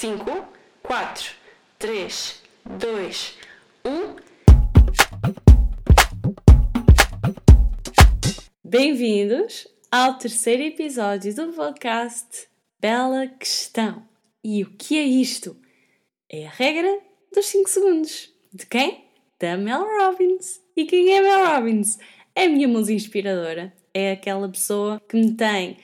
5, 0.00 0.24
4, 0.82 1.30
3, 1.78 2.42
2, 2.78 3.38
1. 3.84 4.16
Bem-vindos 8.64 9.68
ao 9.92 10.16
terceiro 10.16 10.62
episódio 10.62 11.34
do 11.34 11.52
podcast 11.52 12.48
Bela 12.80 13.26
Questão. 13.26 14.02
E 14.42 14.62
o 14.62 14.70
que 14.70 14.98
é 14.98 15.02
isto? 15.02 15.54
É 16.32 16.46
a 16.46 16.50
regra 16.50 16.98
dos 17.30 17.44
5 17.44 17.68
segundos. 17.68 18.32
De 18.54 18.64
quem? 18.64 19.04
Da 19.38 19.58
Mel 19.58 19.84
Robbins. 19.84 20.62
E 20.74 20.86
quem 20.86 21.12
é 21.12 21.20
Mel 21.20 21.46
Robbins? 21.46 21.98
É 22.34 22.46
a 22.46 22.48
minha 22.48 22.66
musa 22.66 22.90
inspiradora. 22.90 23.70
É 23.92 24.12
aquela 24.12 24.48
pessoa 24.48 24.98
que 25.06 25.14
me 25.18 25.34
tem 25.34 25.76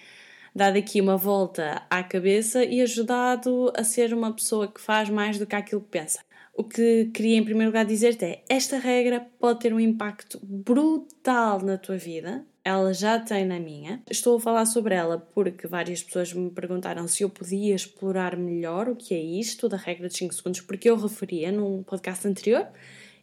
dado 0.57 0.79
aqui 0.79 1.03
uma 1.03 1.19
volta 1.19 1.83
à 1.91 2.03
cabeça 2.03 2.65
e 2.65 2.81
ajudado 2.81 3.71
a 3.77 3.85
ser 3.85 4.15
uma 4.15 4.33
pessoa 4.33 4.67
que 4.67 4.81
faz 4.81 5.11
mais 5.11 5.39
do 5.39 5.47
que 5.47 5.55
aquilo 5.55 5.83
que 5.83 5.91
pensa. 5.91 6.21
O 6.55 6.65
que 6.65 7.11
queria 7.13 7.37
em 7.37 7.45
primeiro 7.45 7.69
lugar 7.69 7.85
dizer-te 7.85 8.25
é: 8.25 8.43
esta 8.49 8.79
regra 8.79 9.21
pode 9.39 9.61
ter 9.61 9.75
um 9.75 9.79
impacto 9.79 10.41
brutal 10.43 11.61
na 11.61 11.77
tua 11.77 11.99
vida. 11.99 12.43
Ela 12.65 12.95
já 12.95 13.21
tem 13.21 13.45
na 13.45 13.61
minha. 13.61 14.03
Estou 14.11 14.39
a 14.39 14.41
falar 14.41 14.65
sobre 14.65 14.95
ela 14.95 15.19
porque 15.35 15.69
várias 15.69 16.03
pessoas 16.03 16.33
me 16.33 16.51
perguntaram 16.51 17.07
se 17.07 17.23
eu 17.23 17.29
podia 17.29 17.75
explorar 17.75 18.35
melhor 18.35 18.89
o 18.89 18.97
que 18.97 19.15
é 19.15 19.21
isto 19.21 19.69
da 19.69 19.77
regra 19.77 20.09
de 20.09 20.17
5 20.17 20.33
segundos, 20.33 20.63
porque 20.63 20.89
eu 20.89 20.97
referia 20.97 21.53
num 21.53 21.83
podcast 21.83 22.27
anterior 22.27 22.67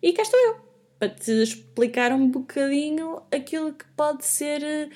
e 0.03 0.13
cá 0.13 0.21
estou 0.21 0.39
eu 0.39 0.57
para 0.99 1.09
te 1.09 1.31
explicar 1.31 2.11
um 2.13 2.29
bocadinho 2.29 3.23
aquilo 3.31 3.73
que 3.73 3.85
pode 3.97 4.23
ser 4.23 4.63
eh, 4.63 4.89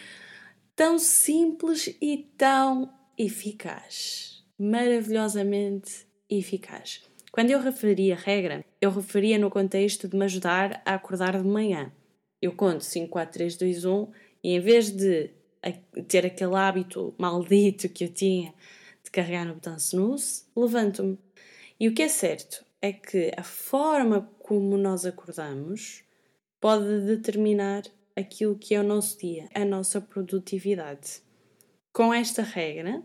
tão 0.77 0.99
simples 0.99 1.87
e 1.99 2.29
tão 2.37 2.93
eficaz. 3.17 4.45
Maravilhosamente 4.59 6.05
eficaz. 6.29 7.01
Quando 7.31 7.49
eu 7.49 7.59
referia 7.59 8.13
a 8.13 8.17
regra, 8.17 8.63
eu 8.79 8.91
referia 8.91 9.39
no 9.39 9.49
contexto 9.49 10.07
de 10.07 10.15
me 10.15 10.25
ajudar 10.25 10.83
a 10.85 10.93
acordar 10.93 11.35
de 11.41 11.47
manhã. 11.47 11.91
Eu 12.39 12.53
conto 12.53 12.83
5, 12.83 13.09
4, 13.09 13.33
3, 13.33 13.57
2, 13.57 13.85
1 13.85 14.11
e 14.43 14.55
em 14.55 14.59
vez 14.59 14.91
de 14.91 15.31
ter 16.07 16.27
aquele 16.27 16.53
hábito 16.53 17.11
maldito 17.17 17.89
que 17.89 18.03
eu 18.03 18.09
tinha 18.09 18.53
de 19.03 19.09
carregar 19.09 19.45
no 19.45 19.55
botão 19.55 19.77
snooze, 19.77 20.43
levanto-me. 20.55 21.17
E 21.79 21.87
o 21.87 21.93
que 21.93 22.03
é 22.03 22.07
certo 22.07 22.63
é 22.79 22.93
que 22.93 23.31
a 23.35 23.43
forma 23.43 24.29
como 24.37 24.77
nós 24.77 25.07
acordamos 25.07 26.03
pode 26.61 27.01
determinar 27.01 27.81
aquilo 28.17 28.57
que 28.57 28.73
é 28.73 28.79
o 28.79 28.83
nosso 28.83 29.19
dia, 29.19 29.47
a 29.53 29.63
nossa 29.63 30.01
produtividade. 30.01 31.21
Com 31.93 32.13
esta 32.13 32.41
regra, 32.41 33.03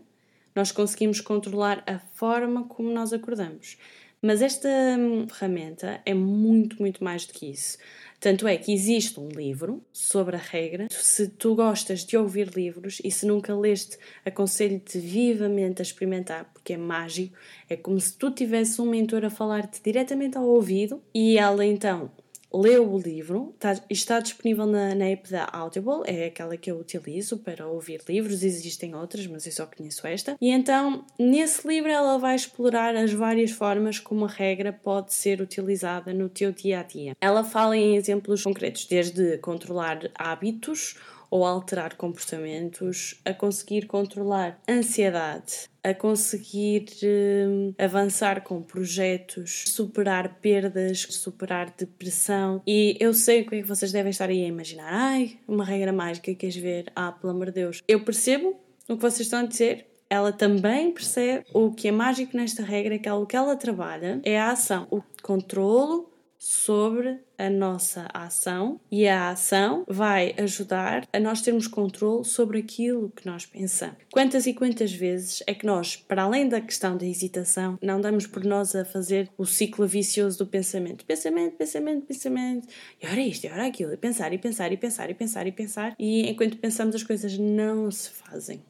nós 0.55 0.71
conseguimos 0.71 1.21
controlar 1.21 1.83
a 1.85 1.99
forma 1.99 2.63
como 2.65 2.91
nós 2.91 3.13
acordamos. 3.13 3.77
Mas 4.21 4.41
esta 4.41 4.69
hum, 4.97 5.27
ferramenta 5.27 6.01
é 6.05 6.13
muito, 6.13 6.77
muito 6.79 7.03
mais 7.03 7.25
do 7.25 7.33
que 7.33 7.45
isso. 7.45 7.77
Tanto 8.19 8.47
é 8.47 8.55
que 8.55 8.73
existe 8.73 9.19
um 9.19 9.27
livro 9.27 9.83
sobre 9.91 10.37
a 10.37 10.39
regra. 10.39 10.87
Se 10.89 11.27
tu 11.27 11.55
gostas 11.55 12.05
de 12.05 12.15
ouvir 12.15 12.47
livros 12.55 13.01
e 13.03 13.11
se 13.11 13.25
nunca 13.25 13.53
leste, 13.53 13.97
aconselho-te 14.25 14.97
vivamente 14.97 15.81
a 15.81 15.83
experimentar, 15.83 16.49
porque 16.53 16.71
é 16.71 16.77
mágico. 16.77 17.35
É 17.69 17.75
como 17.75 17.99
se 17.99 18.17
tu 18.17 18.31
tivesse 18.31 18.81
um 18.81 18.89
mentor 18.89 19.25
a 19.25 19.29
falar-te 19.29 19.81
diretamente 19.83 20.37
ao 20.37 20.45
ouvido 20.45 21.03
e 21.13 21.37
ela 21.37 21.65
então 21.65 22.09
leu 22.53 22.91
o 22.91 22.99
livro, 22.99 23.53
está, 23.55 23.81
está 23.89 24.19
disponível 24.19 24.65
na, 24.65 24.93
na 24.93 25.05
app 25.05 25.29
da 25.29 25.47
Audible, 25.51 26.03
é 26.05 26.27
aquela 26.27 26.55
que 26.55 26.69
eu 26.69 26.77
utilizo 26.77 27.37
para 27.37 27.67
ouvir 27.67 28.01
livros, 28.07 28.43
existem 28.43 28.93
outras, 28.95 29.25
mas 29.27 29.45
eu 29.45 29.51
só 29.51 29.65
conheço 29.65 30.05
esta. 30.05 30.35
E 30.39 30.49
então, 30.49 31.05
nesse 31.17 31.67
livro, 31.67 31.89
ela 31.89 32.17
vai 32.17 32.35
explorar 32.35 32.95
as 32.95 33.11
várias 33.11 33.51
formas 33.51 33.99
como 33.99 34.25
a 34.25 34.29
regra 34.29 34.71
pode 34.71 35.13
ser 35.13 35.41
utilizada 35.41 36.13
no 36.13 36.29
teu 36.29 36.51
dia 36.51 36.79
a 36.79 36.83
dia. 36.83 37.15
Ela 37.19 37.43
fala 37.43 37.75
em 37.75 37.95
exemplos 37.95 38.43
concretos, 38.43 38.85
desde 38.85 39.37
controlar 39.39 40.11
hábitos 40.15 40.95
ou 41.33 41.43
alterar 41.43 41.95
comportamentos, 41.95 43.19
a 43.25 43.33
conseguir 43.33 43.87
controlar 43.87 44.61
ansiedade, 44.69 45.67
a 45.83 45.91
conseguir 45.91 46.85
uh, 47.01 47.73
avançar 47.83 48.43
com 48.43 48.61
projetos, 48.61 49.63
superar 49.65 50.39
perdas, 50.39 51.07
superar 51.09 51.73
depressão. 51.75 52.61
E 52.67 52.95
eu 52.99 53.15
sei 53.15 53.41
o 53.41 53.49
que 53.49 53.55
é 53.55 53.61
que 53.63 53.67
vocês 53.67 53.91
devem 53.91 54.11
estar 54.11 54.29
aí 54.29 54.45
a 54.45 54.47
imaginar. 54.47 54.87
Ai, 54.93 55.39
uma 55.47 55.65
regra 55.65 55.91
mágica, 55.91 56.35
queres 56.35 56.55
ver? 56.55 56.91
Ah, 56.95 57.11
pelo 57.11 57.33
amor 57.33 57.47
de 57.47 57.53
Deus. 57.53 57.81
Eu 57.87 58.05
percebo 58.05 58.55
o 58.87 58.95
que 58.95 59.01
vocês 59.01 59.21
estão 59.21 59.39
a 59.39 59.47
dizer, 59.47 59.87
ela 60.07 60.31
também 60.31 60.91
percebe 60.91 61.45
o 61.51 61.71
que 61.71 61.87
é 61.87 61.91
mágico 61.91 62.37
nesta 62.37 62.61
regra, 62.61 62.99
que 62.99 63.09
é 63.09 63.13
o 63.13 63.25
que 63.25 63.35
ela 63.35 63.55
trabalha 63.55 64.21
é 64.23 64.39
a 64.39 64.51
ação, 64.51 64.85
o 64.91 65.01
controlo 65.23 66.12
sobre 66.43 67.21
a 67.37 67.49
nossa 67.49 68.05
ação 68.13 68.77
e 68.91 69.07
a 69.07 69.29
ação 69.29 69.85
vai 69.87 70.35
ajudar 70.37 71.07
a 71.13 71.17
nós 71.17 71.41
termos 71.41 71.67
controle 71.67 72.25
sobre 72.25 72.59
aquilo 72.59 73.13
que 73.15 73.25
nós 73.25 73.45
pensamos. 73.45 73.95
Quantas 74.11 74.45
e 74.45 74.53
quantas 74.53 74.91
vezes 74.91 75.41
é 75.47 75.53
que 75.53 75.65
nós, 75.65 75.95
para 75.95 76.23
além 76.23 76.49
da 76.49 76.59
questão 76.59 76.97
da 76.97 77.05
hesitação, 77.05 77.79
não 77.81 78.01
damos 78.01 78.27
por 78.27 78.43
nós 78.43 78.75
a 78.75 78.83
fazer 78.83 79.29
o 79.37 79.45
ciclo 79.45 79.87
vicioso 79.87 80.39
do 80.39 80.45
pensamento? 80.45 81.05
Pensamento, 81.05 81.55
pensamento, 81.55 82.05
pensamento, 82.05 82.67
e 83.01 83.07
ora 83.07 83.21
isto, 83.21 83.45
e 83.45 83.49
ora 83.49 83.65
aquilo, 83.65 83.93
e 83.93 83.97
pensar, 83.97 84.33
e 84.33 84.37
pensar, 84.37 84.73
e 84.73 84.75
pensar, 84.75 85.09
e 85.09 85.13
pensar, 85.13 85.47
e 85.47 85.51
pensar, 85.53 85.95
e 85.97 86.29
enquanto 86.29 86.57
pensamos 86.57 86.93
as 86.93 87.03
coisas 87.03 87.37
não 87.37 87.89
se 87.89 88.09
fazem. 88.09 88.61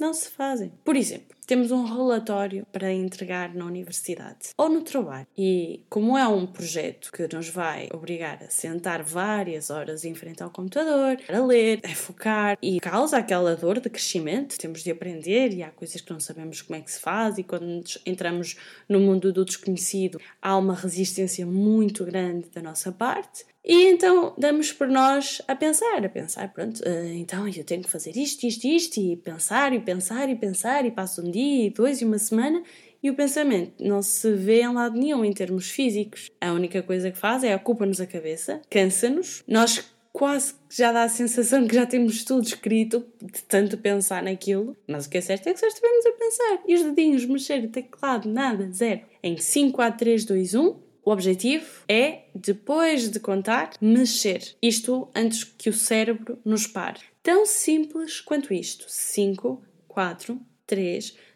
Não 0.00 0.14
se 0.14 0.30
fazem. 0.30 0.72
Por 0.82 0.96
exemplo, 0.96 1.36
temos 1.50 1.72
um 1.72 1.82
relatório 1.82 2.64
para 2.70 2.92
entregar 2.92 3.52
na 3.52 3.64
universidade 3.64 4.50
ou 4.56 4.68
no 4.68 4.82
trabalho. 4.82 5.26
E 5.36 5.84
como 5.90 6.16
é 6.16 6.24
um 6.28 6.46
projeto 6.46 7.10
que 7.10 7.26
nos 7.34 7.48
vai 7.48 7.88
obrigar 7.92 8.40
a 8.44 8.48
sentar 8.48 9.02
várias 9.02 9.68
horas 9.68 10.04
em 10.04 10.14
frente 10.14 10.44
ao 10.44 10.50
computador, 10.50 11.18
a 11.28 11.40
ler, 11.40 11.80
a 11.82 11.88
focar 11.88 12.56
e 12.62 12.78
causa 12.78 13.16
aquela 13.16 13.56
dor 13.56 13.80
de 13.80 13.90
crescimento, 13.90 14.56
temos 14.58 14.84
de 14.84 14.92
aprender 14.92 15.52
e 15.52 15.64
há 15.64 15.70
coisas 15.72 16.00
que 16.00 16.12
não 16.12 16.20
sabemos 16.20 16.62
como 16.62 16.78
é 16.78 16.82
que 16.82 16.92
se 16.92 17.00
faz 17.00 17.36
e 17.36 17.42
quando 17.42 17.82
entramos 18.06 18.56
no 18.88 19.00
mundo 19.00 19.32
do 19.32 19.44
desconhecido 19.44 20.20
há 20.40 20.56
uma 20.56 20.76
resistência 20.76 21.44
muito 21.44 22.04
grande 22.04 22.48
da 22.50 22.62
nossa 22.62 22.92
parte. 22.92 23.44
E 23.64 23.88
então 23.88 24.34
damos 24.38 24.72
por 24.72 24.88
nós 24.88 25.42
a 25.46 25.54
pensar, 25.54 26.04
a 26.04 26.08
pensar, 26.08 26.50
pronto, 26.52 26.80
uh, 26.80 27.12
então 27.12 27.46
eu 27.46 27.62
tenho 27.62 27.82
que 27.82 27.90
fazer 27.90 28.16
isto, 28.16 28.46
isto, 28.46 28.66
isto, 28.66 28.98
e 28.98 29.16
pensar, 29.16 29.74
e 29.74 29.80
pensar, 29.80 30.30
e 30.30 30.34
pensar, 30.34 30.84
e 30.86 30.90
passo 30.90 31.20
um 31.20 31.30
dia, 31.30 31.39
e 31.40 31.70
dois, 31.70 32.00
e 32.00 32.04
uma 32.04 32.18
semana, 32.18 32.62
e 33.02 33.10
o 33.10 33.14
pensamento 33.14 33.72
não 33.82 34.02
se 34.02 34.32
vê 34.32 34.62
em 34.62 34.72
lado 34.72 34.98
nenhum 34.98 35.24
em 35.24 35.32
termos 35.32 35.70
físicos. 35.70 36.30
A 36.40 36.52
única 36.52 36.82
coisa 36.82 37.10
que 37.10 37.18
faz 37.18 37.42
é 37.42 37.54
ocupa-nos 37.54 38.00
a 38.00 38.06
cabeça, 38.06 38.60
cansa-nos, 38.68 39.42
nós 39.48 39.84
quase 40.12 40.54
já 40.68 40.92
dá 40.92 41.04
a 41.04 41.08
sensação 41.08 41.66
que 41.66 41.74
já 41.74 41.86
temos 41.86 42.24
tudo 42.24 42.46
escrito 42.46 43.04
de 43.22 43.42
tanto 43.44 43.78
pensar 43.78 44.22
naquilo, 44.22 44.76
mas 44.86 45.06
o 45.06 45.10
que 45.10 45.18
é 45.18 45.20
certo 45.20 45.46
é 45.46 45.52
que 45.52 45.60
só 45.60 45.66
estivemos 45.66 46.04
a 46.06 46.12
pensar. 46.12 46.62
E 46.66 46.74
os 46.74 46.82
dedinhos, 46.82 47.24
mexer 47.24 47.68
teclado, 47.68 48.28
nada, 48.28 48.70
zero. 48.72 49.00
Em 49.22 49.36
5, 49.36 49.72
4, 49.72 49.98
3, 49.98 50.24
2, 50.24 50.54
1 50.54 50.90
o 51.02 51.10
objetivo 51.10 51.64
é, 51.88 52.24
depois 52.34 53.10
de 53.10 53.18
contar, 53.18 53.70
mexer. 53.80 54.54
Isto 54.62 55.08
antes 55.14 55.44
que 55.44 55.70
o 55.70 55.72
cérebro 55.72 56.38
nos 56.44 56.66
pare. 56.66 57.00
Tão 57.22 57.46
simples 57.46 58.20
quanto 58.20 58.52
isto. 58.52 58.84
5, 58.86 59.62
4, 59.88 60.40
3, 60.66 61.10
2, 61.10 61.29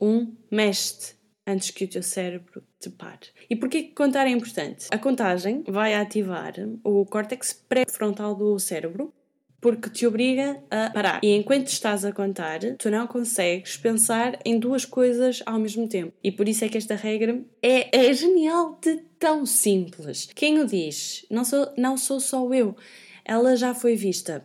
1, 0.00 0.36
mexe-te 0.50 1.14
antes 1.46 1.70
que 1.70 1.84
o 1.84 1.88
teu 1.88 2.02
cérebro 2.02 2.62
te 2.78 2.90
pare. 2.90 3.28
E 3.48 3.56
porquê 3.56 3.82
que 3.82 3.94
contar 3.94 4.26
é 4.26 4.30
importante? 4.30 4.86
A 4.90 4.98
contagem 4.98 5.64
vai 5.66 5.94
ativar 5.94 6.54
o 6.84 7.04
córtex 7.04 7.52
pré-frontal 7.52 8.34
do 8.34 8.58
cérebro 8.58 9.12
porque 9.60 9.90
te 9.90 10.06
obriga 10.06 10.62
a 10.70 10.90
parar. 10.90 11.20
E 11.22 11.34
enquanto 11.34 11.68
estás 11.68 12.04
a 12.04 12.12
contar, 12.12 12.60
tu 12.78 12.90
não 12.90 13.06
consegues 13.06 13.76
pensar 13.76 14.38
em 14.44 14.58
duas 14.58 14.84
coisas 14.84 15.42
ao 15.44 15.58
mesmo 15.58 15.86
tempo. 15.86 16.14
E 16.24 16.32
por 16.32 16.48
isso 16.48 16.64
é 16.64 16.68
que 16.68 16.78
esta 16.78 16.94
regra 16.94 17.42
é, 17.62 18.08
é 18.08 18.12
genial 18.14 18.78
de 18.82 18.96
tão 19.18 19.44
simples. 19.44 20.28
Quem 20.34 20.60
o 20.60 20.66
diz? 20.66 21.26
Não 21.30 21.44
sou, 21.44 21.72
não 21.76 21.96
sou 21.98 22.18
só 22.20 22.50
eu. 22.54 22.74
Ela 23.22 23.54
já 23.54 23.74
foi 23.74 23.94
vista 23.96 24.44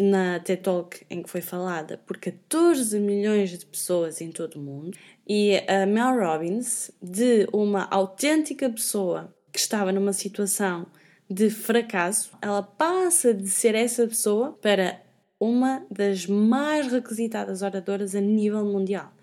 na 0.00 0.40
TED 0.40 0.62
Talk 0.62 1.06
em 1.08 1.22
que 1.22 1.30
foi 1.30 1.40
falada 1.40 1.98
por 2.06 2.16
14 2.18 2.98
milhões 2.98 3.50
de 3.50 3.64
pessoas 3.64 4.20
em 4.20 4.30
todo 4.30 4.56
o 4.56 4.62
mundo 4.62 4.96
e 5.26 5.56
a 5.68 5.86
Mel 5.86 6.18
Robbins, 6.18 6.90
de 7.02 7.48
uma 7.52 7.88
autêntica 7.90 8.68
pessoa 8.68 9.34
que 9.50 9.58
estava 9.58 9.92
numa 9.92 10.12
situação 10.12 10.86
de 11.30 11.48
fracasso, 11.48 12.32
ela 12.42 12.62
passa 12.62 13.32
de 13.32 13.48
ser 13.48 13.74
essa 13.74 14.06
pessoa 14.06 14.52
para 14.60 15.00
uma 15.40 15.86
das 15.90 16.26
mais 16.26 16.92
requisitadas 16.92 17.62
oradoras 17.62 18.14
a 18.14 18.20
nível 18.20 18.64
mundial. 18.64 19.13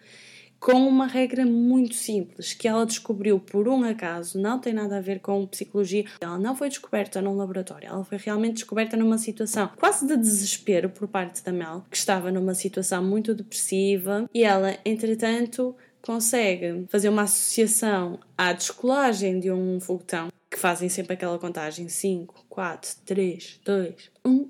Com 0.61 0.87
uma 0.87 1.07
regra 1.07 1.43
muito 1.43 1.95
simples 1.95 2.53
que 2.53 2.67
ela 2.67 2.85
descobriu 2.85 3.39
por 3.39 3.67
um 3.67 3.83
acaso, 3.83 4.39
não 4.39 4.59
tem 4.59 4.71
nada 4.73 4.99
a 4.99 5.01
ver 5.01 5.19
com 5.19 5.47
psicologia. 5.47 6.05
Ela 6.21 6.37
não 6.37 6.55
foi 6.55 6.69
descoberta 6.69 7.19
num 7.19 7.35
laboratório, 7.35 7.87
ela 7.87 8.05
foi 8.05 8.19
realmente 8.19 8.57
descoberta 8.57 8.95
numa 8.95 9.17
situação 9.17 9.71
quase 9.75 10.05
de 10.05 10.15
desespero 10.15 10.87
por 10.87 11.07
parte 11.07 11.43
da 11.43 11.51
Mel, 11.51 11.83
que 11.89 11.97
estava 11.97 12.31
numa 12.31 12.53
situação 12.53 13.03
muito 13.03 13.33
depressiva 13.33 14.29
e 14.31 14.43
ela, 14.43 14.77
entretanto, 14.85 15.75
consegue 15.99 16.85
fazer 16.89 17.09
uma 17.09 17.23
associação 17.23 18.19
à 18.37 18.53
descolagem 18.53 19.39
de 19.39 19.51
um 19.51 19.79
foguetão, 19.79 20.27
que 20.47 20.59
fazem 20.59 20.89
sempre 20.89 21.13
aquela 21.13 21.39
contagem 21.39 21.89
5, 21.89 22.45
4, 22.47 22.97
3, 23.03 23.61
2, 23.65 24.11
1 24.23 24.49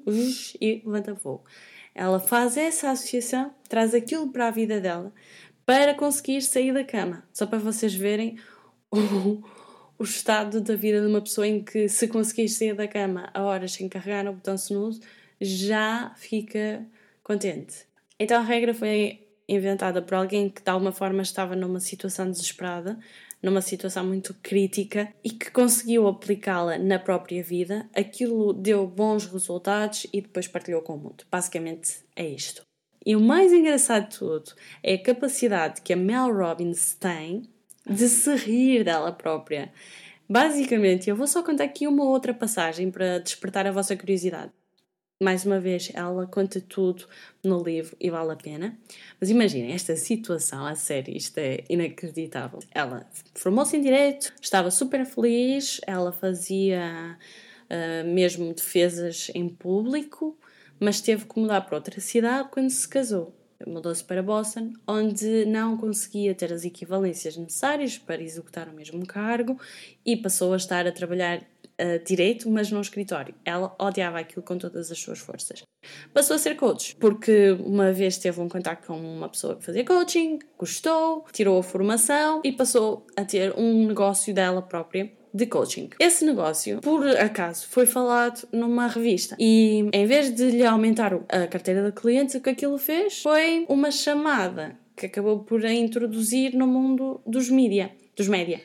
e 0.59 0.81
levanta 0.85 1.15
fogo. 1.15 1.45
Ela 1.93 2.19
faz 2.19 2.55
essa 2.55 2.91
associação, 2.91 3.53
traz 3.67 3.93
aquilo 3.93 4.29
para 4.29 4.47
a 4.47 4.51
vida 4.51 4.79
dela 4.79 5.13
para 5.65 5.93
conseguir 5.93 6.41
sair 6.41 6.73
da 6.73 6.83
cama. 6.83 7.23
Só 7.33 7.45
para 7.45 7.59
vocês 7.59 7.93
verem 7.93 8.37
o, 8.91 9.41
o 9.97 10.03
estado 10.03 10.61
da 10.61 10.75
vida 10.75 11.01
de 11.01 11.07
uma 11.07 11.21
pessoa 11.21 11.47
em 11.47 11.63
que, 11.63 11.87
se 11.87 12.07
conseguir 12.07 12.49
sair 12.49 12.73
da 12.73 12.87
cama 12.87 13.29
a 13.33 13.41
horas 13.43 13.73
sem 13.73 13.87
carregar 13.87 14.23
no 14.23 14.33
botão 14.33 14.55
snooze, 14.55 15.01
já 15.39 16.13
fica 16.17 16.85
contente. 17.23 17.85
Então 18.19 18.39
a 18.39 18.43
regra 18.43 18.73
foi 18.73 19.27
inventada 19.47 20.01
por 20.01 20.15
alguém 20.15 20.49
que 20.49 20.61
de 20.61 20.69
alguma 20.69 20.91
forma 20.91 21.21
estava 21.21 21.55
numa 21.55 21.79
situação 21.79 22.29
desesperada, 22.29 22.97
numa 23.41 23.61
situação 23.61 24.05
muito 24.05 24.35
crítica 24.41 25.11
e 25.23 25.29
que 25.29 25.49
conseguiu 25.49 26.07
aplicá-la 26.07 26.77
na 26.77 26.99
própria 26.99 27.43
vida, 27.43 27.89
aquilo 27.95 28.53
deu 28.53 28.85
bons 28.85 29.25
resultados 29.25 30.05
e 30.13 30.21
depois 30.21 30.47
partilhou 30.47 30.81
com 30.81 30.95
o 30.95 30.97
mundo. 30.97 31.23
Basicamente 31.29 32.03
é 32.15 32.27
isto. 32.27 32.70
E 33.05 33.15
o 33.15 33.19
mais 33.19 33.51
engraçado 33.51 34.09
de 34.09 34.17
tudo 34.17 34.51
é 34.83 34.95
a 34.95 35.01
capacidade 35.01 35.81
que 35.81 35.93
a 35.93 35.97
Mel 35.97 36.33
Robbins 36.33 36.93
tem 36.93 37.43
de 37.85 38.07
se 38.07 38.35
rir 38.35 38.83
dela 38.83 39.11
própria. 39.11 39.71
Basicamente, 40.29 41.09
eu 41.09 41.15
vou 41.15 41.27
só 41.27 41.43
contar 41.43 41.65
aqui 41.65 41.87
uma 41.87 42.03
outra 42.03 42.33
passagem 42.33 42.91
para 42.91 43.19
despertar 43.19 43.67
a 43.67 43.71
vossa 43.71 43.95
curiosidade 43.95 44.51
mais 45.21 45.45
uma 45.45 45.59
vez, 45.59 45.91
ela 45.93 46.25
conta 46.25 46.59
tudo 46.59 47.05
no 47.43 47.61
livro 47.61 47.95
e 47.99 48.09
vale 48.09 48.31
a 48.31 48.35
pena. 48.35 48.75
Mas 49.19 49.29
imaginem 49.29 49.71
esta 49.71 49.95
situação, 49.95 50.65
a 50.65 50.73
sério, 50.73 51.15
isto 51.15 51.37
é 51.37 51.63
inacreditável. 51.69 52.59
Ela 52.71 53.07
formou-se 53.35 53.77
em 53.77 53.81
Direito, 53.81 54.33
estava 54.41 54.71
super 54.71 55.05
feliz, 55.05 55.79
ela 55.85 56.11
fazia 56.11 57.17
uh, 57.69 58.07
mesmo 58.09 58.51
defesas 58.51 59.29
em 59.35 59.47
público, 59.47 60.35
mas 60.81 60.99
teve 60.99 61.25
que 61.25 61.39
mudar 61.39 61.61
para 61.61 61.75
outra 61.77 62.01
cidade 62.01 62.49
quando 62.51 62.71
se 62.71 62.87
casou. 62.87 63.35
Mudou-se 63.67 64.03
para 64.03 64.23
Boston, 64.23 64.73
onde 64.87 65.45
não 65.45 65.77
conseguia 65.77 66.33
ter 66.33 66.51
as 66.51 66.65
equivalências 66.65 67.37
necessárias 67.37 67.95
para 67.95 68.21
executar 68.21 68.67
o 68.67 68.73
mesmo 68.73 69.05
cargo 69.05 69.59
e 70.03 70.17
passou 70.17 70.53
a 70.53 70.57
estar 70.57 70.87
a 70.87 70.91
trabalhar 70.91 71.39
uh, 71.39 72.03
direito, 72.03 72.49
mas 72.49 72.71
num 72.71 72.81
escritório. 72.81 73.35
Ela 73.45 73.75
odiava 73.79 74.19
aquilo 74.19 74.41
com 74.41 74.57
todas 74.57 74.91
as 74.91 74.97
suas 74.97 75.19
forças. 75.19 75.61
Passou 76.11 76.35
a 76.35 76.39
ser 76.39 76.55
coach, 76.55 76.95
porque 76.95 77.51
uma 77.63 77.91
vez 77.91 78.17
teve 78.17 78.41
um 78.41 78.49
contato 78.49 78.87
com 78.87 78.99
uma 78.99 79.29
pessoa 79.29 79.55
que 79.55 79.63
fazia 79.63 79.85
coaching, 79.85 80.39
gostou, 80.57 81.23
tirou 81.31 81.59
a 81.59 81.63
formação 81.63 82.41
e 82.43 82.51
passou 82.51 83.05
a 83.15 83.23
ter 83.23 83.53
um 83.55 83.85
negócio 83.85 84.33
dela 84.33 84.63
própria 84.63 85.11
de 85.33 85.45
coaching. 85.45 85.89
Esse 85.99 86.25
negócio, 86.25 86.79
por 86.81 87.07
acaso, 87.07 87.67
foi 87.69 87.85
falado 87.85 88.47
numa 88.51 88.87
revista 88.87 89.35
e 89.39 89.89
em 89.93 90.05
vez 90.05 90.33
de 90.33 90.51
lhe 90.51 90.65
aumentar 90.65 91.13
a 91.29 91.47
carteira 91.47 91.83
de 91.83 91.91
clientes, 91.91 92.35
o 92.35 92.41
que 92.41 92.49
aquilo 92.49 92.77
fez 92.77 93.21
foi 93.21 93.65
uma 93.69 93.91
chamada 93.91 94.77
que 94.95 95.05
acabou 95.05 95.39
por 95.39 95.65
a 95.65 95.73
introduzir 95.73 96.53
no 96.53 96.67
mundo 96.67 97.21
dos 97.25 97.49
mídia, 97.49 97.91
dos 98.15 98.27
média. 98.27 98.61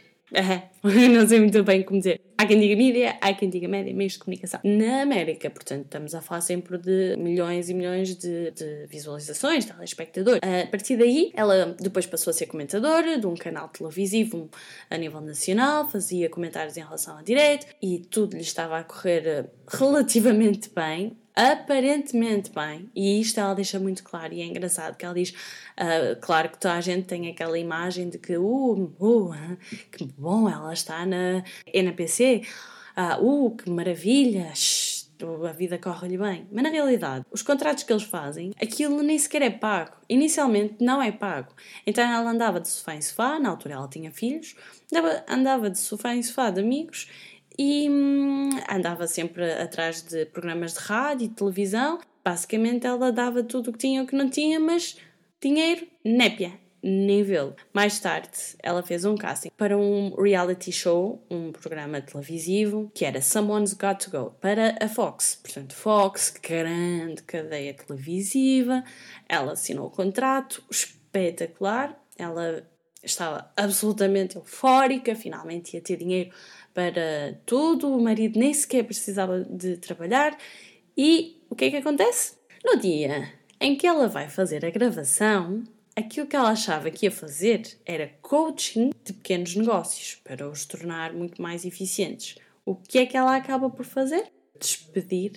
não 0.83 1.27
sei 1.27 1.41
muito 1.41 1.63
bem 1.63 1.83
como 1.83 1.99
dizer. 1.99 2.21
Há 2.39 2.45
quem 2.47 2.61
diga 2.61 2.77
mídia, 2.77 3.19
há 3.21 3.33
quem 3.33 3.49
diga 3.49 3.67
média, 3.67 3.95
meios 3.95 4.13
de 4.13 4.19
comunicação. 4.19 4.61
Na 4.63 5.03
América, 5.03 5.49
portanto, 5.49 5.87
estamos 5.87 6.15
a 6.15 6.21
falar 6.21 6.43
sempre 6.43 6.77
de 6.77 7.17
milhões 7.17 7.71
e 7.71 7.75
milhões 7.75 8.15
de, 8.15 8.51
de 8.51 8.87
visualizações, 8.89 9.65
de 9.65 9.73
telespectadores. 9.73 10.41
A 10.43 10.67
partir 10.67 10.99
daí, 10.99 11.33
ela 11.35 11.75
depois 11.81 12.05
passou 12.05 12.31
a 12.31 12.35
ser 12.35 12.47
comentadora 12.47 13.19
de 13.19 13.27
um 13.27 13.35
canal 13.35 13.69
televisivo 13.71 14.51
a 14.91 14.99
nível 14.99 15.23
nacional, 15.23 15.89
fazia 15.89 16.29
comentários 16.29 16.77
em 16.77 16.83
relação 16.83 17.17
a 17.17 17.23
direito 17.23 17.67
e 17.81 18.01
tudo 18.01 18.37
lhe 18.37 18.43
estava 18.43 18.79
a 18.79 18.85
correr 18.85 19.27
eh, 19.27 19.45
relativamente 19.67 20.71
bem 20.75 21.17
aparentemente 21.37 22.51
bem, 22.51 22.91
e 22.95 23.21
isto 23.21 23.39
ela 23.39 23.55
deixa 23.55 23.79
muito 23.79 24.03
claro, 24.03 24.33
e 24.33 24.41
é 24.41 24.47
engraçado 24.47 24.97
que 24.97 25.05
ela 25.05 25.15
diz: 25.15 25.31
uh, 25.31 26.19
claro 26.21 26.49
que 26.49 26.59
toda 26.59 26.75
a 26.75 26.81
gente 26.81 27.07
tem 27.07 27.29
aquela 27.29 27.59
imagem 27.59 28.09
de 28.09 28.17
que, 28.19 28.39
uh, 28.39 28.95
uh 28.99 29.35
que 29.93 30.05
bom, 30.17 30.49
ela 30.49 30.73
está 30.73 31.05
na 31.05 31.45
NPC, 31.67 32.41
uh, 32.97 33.23
uh, 33.23 33.55
que 33.55 33.69
maravilha, 33.69 34.51
a 35.49 35.53
vida 35.53 35.79
corre-lhe 35.79 36.19
bem. 36.19 36.47
Mas 36.51 36.63
na 36.63 36.71
realidade, 36.71 37.25
os 37.31 37.43
contratos 37.43 37.83
que 37.83 37.93
eles 37.93 38.03
fazem, 38.03 38.53
aquilo 38.61 39.03
nem 39.03 39.19
sequer 39.19 39.43
é 39.43 39.51
pago. 39.51 39.93
Inicialmente 40.09 40.77
não 40.81 41.01
é 41.01 41.11
pago. 41.13 41.53
Então 41.87 42.05
ela 42.05 42.31
andava 42.31 42.61
de 42.61 42.69
sofá 42.69 42.95
em 42.95 43.03
sofá, 43.03 43.39
na 43.39 43.51
altura 43.51 43.75
ela 43.75 43.89
tinha 43.89 44.11
filhos, 44.11 44.55
andava 45.29 45.71
de 45.71 45.79
sofá 45.79 46.15
em 46.15 46.23
sofá 46.23 46.51
de 46.51 46.61
amigos 46.61 47.09
e 47.59 47.89
hum, 47.89 48.51
andava 48.69 49.07
sempre 49.07 49.51
atrás 49.53 50.03
de 50.03 50.27
programas 50.27 50.75
de 50.75 50.81
rádio 50.81 51.27
e 51.27 51.29
televisão. 51.29 51.99
Basicamente, 52.25 52.87
ela 52.87 53.13
dava 53.13 53.43
tudo 53.43 53.71
o 53.71 53.73
que 53.73 53.79
tinha 53.79 54.01
e 54.01 54.05
o 54.05 54.07
que 54.07 54.17
não 54.17 54.29
tinha, 54.29 54.59
mas 54.59 54.97
dinheiro, 55.41 55.87
népia, 56.05 56.53
vê-lo. 57.25 57.55
Mais 57.73 57.99
tarde, 57.99 58.31
ela 58.63 58.83
fez 58.83 59.05
um 59.05 59.17
casting 59.17 59.51
para 59.57 59.77
um 59.77 60.15
reality 60.15 60.71
show, 60.71 61.25
um 61.31 61.53
programa 61.53 62.01
televisivo, 62.01 62.91
que 62.95 63.05
era 63.05 63.21
Someone's 63.21 63.73
Got 63.73 64.05
to 64.05 64.11
Go, 64.11 64.31
para 64.41 64.77
a 64.81 64.89
Fox. 64.89 65.39
Portanto, 65.43 65.75
Fox, 65.75 66.35
grande 66.43 67.23
cadeia 67.23 67.75
televisiva. 67.75 68.85
Ela 69.29 69.53
assinou 69.53 69.87
o 69.87 69.91
contrato, 69.91 70.63
espetacular. 70.71 71.99
Ela 72.17 72.67
estava 73.03 73.51
absolutamente 73.57 74.37
eufórica, 74.37 75.15
finalmente 75.15 75.75
ia 75.75 75.81
ter 75.81 75.97
dinheiro 75.97 76.31
para 76.77 77.41
tudo, 77.47 77.91
o 77.91 78.03
marido 78.03 78.39
nem 78.39 78.53
sequer 78.53 78.85
precisava 78.85 79.43
de 79.43 79.79
trabalhar. 79.79 80.37
E 80.95 81.43
o 81.49 81.57
que 81.57 81.65
é 81.65 81.71
que 81.71 81.77
acontece? 81.79 82.35
No 82.63 82.79
dia 82.79 83.33
em 83.59 83.75
que 83.75 83.87
ela 83.87 84.07
vai 84.07 84.29
fazer 84.29 84.63
a 84.63 84.69
gravação, 84.69 85.65
aquilo 85.97 86.27
que 86.27 86.37
ela 86.37 86.51
achava 86.51 86.91
que 86.91 87.07
ia 87.07 87.11
fazer 87.11 87.79
era 87.87 88.13
coaching 88.21 88.91
de 89.03 89.15
pequenos 89.15 89.57
negócios 89.57 90.17
para 90.17 90.47
os 90.47 90.67
tornar 90.67 91.15
muito 91.15 91.41
mais 91.41 91.65
eficientes. 91.65 92.37
O 92.63 92.77
que 92.77 92.99
é 92.99 93.07
que 93.07 93.17
ela 93.17 93.35
acaba 93.35 93.71
por 93.71 93.87
fazer? 93.87 94.31
Despedir 94.61 95.33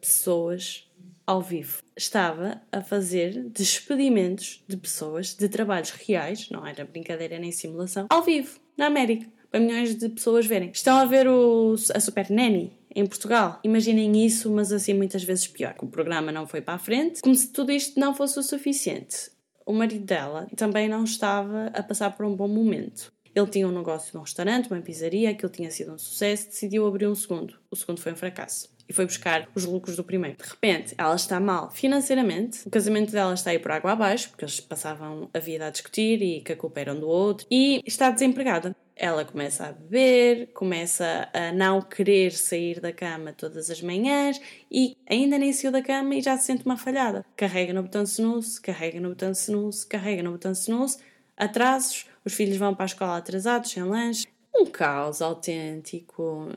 pessoas 0.00 0.88
ao 1.26 1.42
vivo. 1.42 1.82
Estava 1.96 2.62
a 2.70 2.80
fazer 2.80 3.48
despedimentos 3.48 4.62
de 4.68 4.76
pessoas 4.76 5.34
de 5.34 5.48
trabalhos 5.48 5.90
reais, 5.90 6.48
não 6.50 6.64
era 6.64 6.84
brincadeira 6.84 7.36
nem 7.36 7.50
simulação, 7.50 8.06
ao 8.10 8.22
vivo, 8.22 8.60
na 8.76 8.86
América 8.86 9.26
para 9.54 9.60
milhões 9.60 9.94
de 9.94 10.08
pessoas 10.08 10.46
verem. 10.46 10.72
Estão 10.74 10.96
a 10.96 11.04
ver 11.04 11.28
o, 11.28 11.76
a 11.94 12.00
Super 12.00 12.28
Nanny 12.28 12.72
em 12.92 13.06
Portugal. 13.06 13.60
Imaginem 13.62 14.26
isso, 14.26 14.50
mas 14.50 14.72
assim 14.72 14.92
muitas 14.94 15.22
vezes 15.22 15.46
pior. 15.46 15.76
O 15.80 15.86
programa 15.86 16.32
não 16.32 16.44
foi 16.44 16.60
para 16.60 16.74
a 16.74 16.78
frente, 16.78 17.20
como 17.20 17.36
se 17.36 17.52
tudo 17.52 17.70
isto 17.70 18.00
não 18.00 18.12
fosse 18.12 18.36
o 18.36 18.42
suficiente. 18.42 19.30
O 19.64 19.72
marido 19.72 20.04
dela 20.04 20.48
também 20.56 20.88
não 20.88 21.04
estava 21.04 21.66
a 21.72 21.84
passar 21.84 22.16
por 22.16 22.26
um 22.26 22.34
bom 22.34 22.48
momento. 22.48 23.12
Ele 23.32 23.46
tinha 23.46 23.68
um 23.68 23.70
negócio 23.70 24.10
de 24.10 24.18
um 24.18 24.22
restaurante, 24.22 24.68
uma 24.68 24.80
pizzaria, 24.80 25.30
aquilo 25.30 25.52
tinha 25.52 25.70
sido 25.70 25.92
um 25.92 25.98
sucesso, 25.98 26.46
decidiu 26.46 26.84
abrir 26.84 27.06
um 27.06 27.14
segundo. 27.14 27.54
O 27.70 27.76
segundo 27.76 28.00
foi 28.00 28.12
um 28.12 28.16
fracasso 28.16 28.74
e 28.88 28.92
foi 28.92 29.06
buscar 29.06 29.48
os 29.54 29.64
lucros 29.64 29.94
do 29.94 30.02
primeiro. 30.02 30.36
De 30.36 30.48
repente, 30.48 30.94
ela 30.98 31.14
está 31.14 31.38
mal 31.38 31.70
financeiramente, 31.70 32.66
o 32.66 32.70
casamento 32.70 33.12
dela 33.12 33.34
está 33.34 33.50
aí 33.50 33.58
por 33.60 33.70
água 33.70 33.92
abaixo, 33.92 34.30
porque 34.30 34.44
eles 34.44 34.58
passavam 34.58 35.30
a 35.32 35.38
vida 35.38 35.68
a 35.68 35.70
discutir 35.70 36.20
e 36.20 36.40
que 36.40 36.52
a 36.52 36.56
culpa 36.56 36.80
era 36.80 36.92
um 36.92 36.98
do 36.98 37.08
outro, 37.08 37.46
e 37.48 37.80
está 37.86 38.10
desempregada. 38.10 38.74
Ela 38.96 39.24
começa 39.24 39.66
a 39.66 39.72
beber, 39.72 40.52
começa 40.52 41.28
a 41.32 41.52
não 41.52 41.82
querer 41.82 42.30
sair 42.32 42.80
da 42.80 42.92
cama 42.92 43.32
todas 43.32 43.68
as 43.68 43.82
manhãs 43.82 44.40
e 44.70 44.96
ainda 45.08 45.36
nem 45.36 45.52
saiu 45.52 45.72
da 45.72 45.82
cama 45.82 46.14
e 46.14 46.22
já 46.22 46.36
se 46.36 46.46
sente 46.46 46.64
uma 46.64 46.76
falhada. 46.76 47.24
Carrega 47.36 47.72
no 47.72 47.82
botão 47.82 48.04
snooze, 48.04 48.60
carrega 48.60 49.00
no 49.00 49.08
botão 49.10 49.32
snooze, 49.32 49.86
carrega 49.86 50.22
no 50.22 50.32
botão 50.32 50.52
snooze, 50.52 50.98
atrasos, 51.36 52.06
os 52.24 52.34
filhos 52.34 52.56
vão 52.56 52.74
para 52.74 52.84
a 52.84 52.86
escola 52.86 53.16
atrasados, 53.16 53.70
sem 53.70 53.82
lanche. 53.82 54.26
Um 54.54 54.66
caos 54.66 55.20
autêntico. 55.20 56.52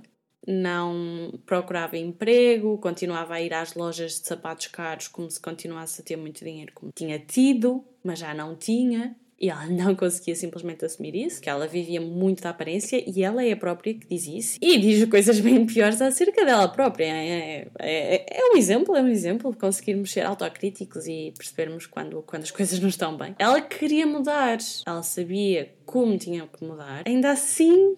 Não 0.47 1.33
procurava 1.45 1.97
emprego, 1.97 2.77
continuava 2.77 3.33
a 3.33 3.41
ir 3.41 3.53
às 3.53 3.73
lojas 3.73 4.21
de 4.21 4.27
sapatos 4.27 4.67
caros 4.67 5.09
como 5.09 5.29
se 5.29 5.41
continuasse 5.41 5.99
a 5.99 6.05
ter 6.05 6.15
muito 6.15 6.45
dinheiro 6.45 6.71
como 6.73 6.91
tinha 6.95 7.19
tido, 7.19 7.83
mas 8.01 8.19
já 8.19 8.33
não 8.33 8.55
tinha. 8.55 9.13
E 9.39 9.49
ela 9.49 9.67
não 9.67 9.95
conseguia 9.95 10.35
simplesmente 10.35 10.83
assumir 10.83 11.15
isso, 11.15 11.39
que 11.39 11.49
ela 11.49 11.67
vivia 11.67 12.01
muito 12.01 12.41
da 12.41 12.49
aparência 12.49 13.03
e 13.05 13.23
ela 13.23 13.43
é 13.43 13.51
a 13.51 13.57
própria 13.57 13.93
que 13.93 14.07
diz 14.07 14.27
isso. 14.27 14.57
E 14.59 14.77
diz 14.79 15.05
coisas 15.05 15.39
bem 15.39 15.65
piores 15.65 16.01
acerca 16.01 16.43
dela 16.43 16.67
própria. 16.67 17.05
É, 17.05 17.67
é, 17.79 18.39
é 18.39 18.51
um 18.51 18.57
exemplo, 18.57 18.95
é 18.95 19.01
um 19.01 19.07
exemplo 19.07 19.51
de 19.51 19.57
conseguirmos 19.57 20.11
ser 20.11 20.25
autocríticos 20.25 21.05
e 21.05 21.33
percebermos 21.37 21.85
quando, 21.85 22.23
quando 22.23 22.43
as 22.43 22.51
coisas 22.51 22.79
não 22.79 22.89
estão 22.89 23.15
bem. 23.15 23.35
Ela 23.37 23.61
queria 23.61 24.07
mudar, 24.07 24.57
ela 24.85 25.03
sabia 25.03 25.71
como 25.85 26.17
tinha 26.17 26.47
que 26.47 26.65
mudar, 26.65 27.03
ainda 27.05 27.31
assim, 27.31 27.95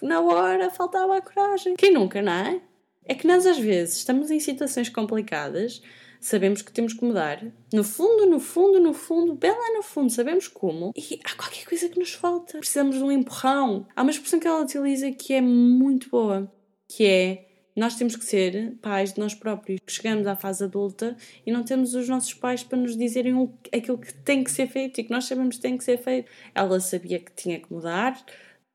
na 0.00 0.20
hora, 0.20 0.70
faltava 0.70 1.16
a 1.16 1.20
coragem. 1.20 1.74
Quem 1.74 1.92
nunca, 1.92 2.22
não 2.22 2.32
é? 2.32 2.60
É 3.04 3.14
que 3.14 3.26
nós 3.26 3.44
às 3.44 3.58
vezes 3.58 3.96
estamos 3.96 4.30
em 4.30 4.38
situações 4.38 4.88
complicadas 4.88 5.82
sabemos 6.20 6.62
que 6.62 6.72
temos 6.72 6.92
que 6.92 7.04
mudar. 7.04 7.44
No 7.72 7.82
fundo, 7.82 8.26
no 8.26 8.38
fundo, 8.38 8.78
no 8.78 8.92
fundo, 8.92 9.34
bem 9.34 9.50
lá 9.50 9.72
no 9.74 9.82
fundo, 9.82 10.10
sabemos 10.10 10.46
como. 10.46 10.92
E 10.94 11.18
há 11.24 11.34
qualquer 11.34 11.64
coisa 11.64 11.88
que 11.88 11.98
nos 11.98 12.12
falta. 12.12 12.58
Precisamos 12.58 12.96
de 12.96 13.02
um 13.02 13.10
empurrão. 13.10 13.86
Há 13.96 14.02
uma 14.02 14.10
expressão 14.10 14.38
que 14.38 14.46
ela 14.46 14.62
utiliza 14.62 15.10
que 15.10 15.32
é 15.32 15.40
muito 15.40 16.10
boa, 16.10 16.52
que 16.86 17.06
é 17.06 17.46
nós 17.74 17.94
temos 17.94 18.16
que 18.16 18.24
ser 18.24 18.76
pais 18.82 19.14
de 19.14 19.20
nós 19.20 19.34
próprios. 19.34 19.80
Chegamos 19.88 20.26
à 20.26 20.36
fase 20.36 20.64
adulta 20.64 21.16
e 21.46 21.52
não 21.52 21.62
temos 21.62 21.94
os 21.94 22.08
nossos 22.08 22.34
pais 22.34 22.62
para 22.62 22.78
nos 22.78 22.96
dizerem 22.96 23.50
aquilo 23.72 23.96
que 23.96 24.12
tem 24.12 24.44
que 24.44 24.50
ser 24.50 24.66
feito 24.66 25.00
e 25.00 25.04
que 25.04 25.10
nós 25.10 25.24
sabemos 25.24 25.56
que 25.56 25.62
tem 25.62 25.78
que 25.78 25.84
ser 25.84 25.96
feito. 25.96 26.30
Ela 26.54 26.78
sabia 26.80 27.18
que 27.18 27.32
tinha 27.32 27.58
que 27.58 27.72
mudar, 27.72 28.22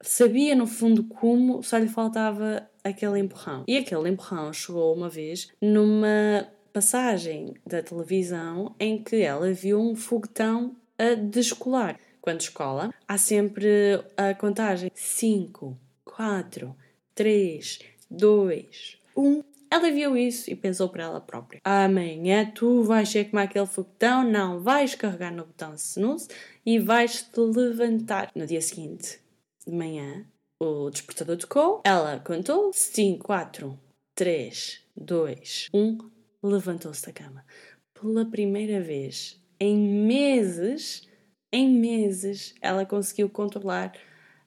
sabia 0.02 0.56
no 0.56 0.66
fundo 0.66 1.04
como, 1.04 1.62
só 1.62 1.78
lhe 1.78 1.88
faltava 1.88 2.68
aquele 2.84 3.20
empurrão. 3.20 3.64
E 3.68 3.78
aquele 3.78 4.10
empurrão 4.10 4.52
chegou 4.54 4.96
uma 4.96 5.10
vez 5.10 5.50
numa 5.62 6.48
passagem 6.76 7.54
da 7.66 7.82
televisão 7.82 8.76
em 8.78 9.02
que 9.02 9.22
ela 9.22 9.54
viu 9.54 9.80
um 9.80 9.96
foguetão 9.96 10.76
a 10.98 11.14
descolar. 11.14 11.98
Quando 12.20 12.42
escola, 12.42 12.94
há 13.08 13.18
sempre 13.18 14.04
a 14.18 14.34
contagem 14.34 14.92
5, 14.94 15.80
4, 16.04 16.76
3, 17.14 17.80
2, 18.12 18.98
1. 19.16 19.44
Ela 19.72 19.90
viu 19.90 20.18
isso 20.18 20.52
e 20.52 20.56
pensou 20.56 20.90
para 20.90 21.06
ela 21.06 21.22
própria: 21.22 21.62
amanhã 21.64 22.52
tu 22.54 22.84
vais 22.84 23.08
ser 23.08 23.30
como 23.30 23.42
aquele 23.42 23.68
foguetão, 23.68 24.30
não 24.30 24.60
vais 24.60 24.96
carregar 24.96 25.32
no 25.32 25.46
botão 25.46 25.76
snooze 25.76 26.28
e 26.66 26.78
vais 26.78 27.22
te 27.22 27.40
levantar. 27.40 28.32
No 28.36 28.46
dia 28.46 28.60
seguinte, 28.60 29.18
de 29.66 29.74
manhã, 29.74 30.26
o 30.60 30.90
despertador 30.90 31.38
tocou, 31.38 31.82
ela 31.86 32.20
contou 32.20 32.74
5, 32.74 33.24
4, 33.24 33.80
3, 34.14 34.82
2, 34.98 35.70
1, 35.74 36.15
levantou-se 36.46 37.06
da 37.06 37.12
cama. 37.12 37.46
Pela 37.94 38.26
primeira 38.26 38.82
vez 38.82 39.42
em 39.60 39.78
meses, 39.78 41.08
em 41.52 41.70
meses, 41.70 42.54
ela 42.62 42.86
conseguiu 42.86 43.30
controlar 43.30 43.94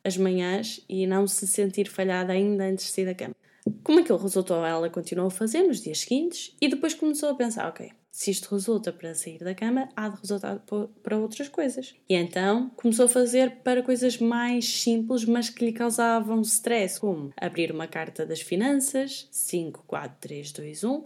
as 0.05 0.17
manhãs 0.17 0.85
e 0.89 1.07
não 1.07 1.27
se 1.27 1.47
sentir 1.47 1.89
falhada 1.89 2.33
ainda 2.33 2.65
antes 2.65 2.87
de 2.87 2.93
sair 2.93 3.07
da 3.07 3.15
cama. 3.15 3.35
Como 3.83 4.01
aquilo 4.01 4.19
resultou, 4.19 4.65
ela 4.65 4.89
continuou 4.89 5.29
a 5.29 5.31
fazer 5.31 5.63
nos 5.63 5.81
dias 5.81 6.01
seguintes 6.01 6.55
e 6.61 6.69
depois 6.69 6.95
começou 6.95 7.29
a 7.29 7.35
pensar: 7.35 7.69
ok, 7.69 7.91
se 8.11 8.31
isto 8.31 8.55
resulta 8.55 8.93
para 8.93 9.15
sair 9.15 9.39
da 9.39 9.55
cama, 9.55 9.89
há 9.95 10.09
de 10.09 10.21
resultar 10.21 10.63
para 11.03 11.19
outras 11.19 11.49
coisas. 11.49 11.95
E 12.09 12.15
então 12.15 12.71
começou 12.71 13.05
a 13.05 13.09
fazer 13.09 13.57
para 13.63 13.83
coisas 13.83 14.19
mais 14.19 14.83
simples, 14.83 15.25
mas 15.25 15.51
que 15.51 15.65
lhe 15.65 15.73
causavam 15.73 16.41
stress, 16.43 16.99
como 16.99 17.33
abrir 17.37 17.71
uma 17.71 17.87
carta 17.87 18.25
das 18.25 18.41
finanças, 18.41 19.29
5, 19.31 19.85
4, 19.87 20.17
3, 20.21 20.53
2, 20.53 20.85
1 20.85 21.05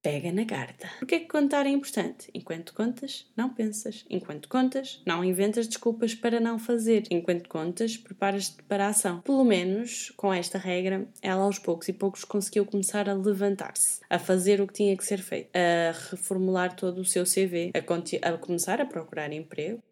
Pega 0.00 0.30
na 0.30 0.44
carta. 0.44 0.88
Porque 1.00 1.16
é 1.16 1.18
que 1.18 1.26
contar 1.26 1.66
é 1.66 1.70
importante? 1.70 2.30
Enquanto 2.32 2.72
contas, 2.72 3.26
não 3.36 3.50
pensas. 3.50 4.04
Enquanto 4.08 4.48
contas, 4.48 5.02
não 5.04 5.24
inventas 5.24 5.66
desculpas 5.66 6.14
para 6.14 6.38
não 6.38 6.56
fazer. 6.58 7.02
Enquanto 7.10 7.48
contas, 7.48 7.96
preparas-te 7.96 8.62
para 8.62 8.86
a 8.86 8.90
ação. 8.90 9.20
Pelo 9.22 9.44
menos, 9.44 10.10
com 10.16 10.32
esta 10.32 10.56
regra, 10.56 11.08
ela 11.20 11.42
aos 11.42 11.58
poucos 11.58 11.88
e 11.88 11.92
poucos 11.92 12.24
conseguiu 12.24 12.64
começar 12.64 13.08
a 13.08 13.14
levantar-se, 13.14 14.00
a 14.08 14.18
fazer 14.20 14.60
o 14.60 14.68
que 14.68 14.74
tinha 14.74 14.96
que 14.96 15.04
ser 15.04 15.18
feito, 15.18 15.50
a 15.52 15.92
reformular 16.10 16.76
todo 16.76 17.00
o 17.00 17.04
seu 17.04 17.24
CV, 17.24 17.72
a, 17.74 18.28
a 18.28 18.38
começar 18.38 18.80
a 18.80 18.86
procurar 18.86 19.32
emprego, 19.32 19.82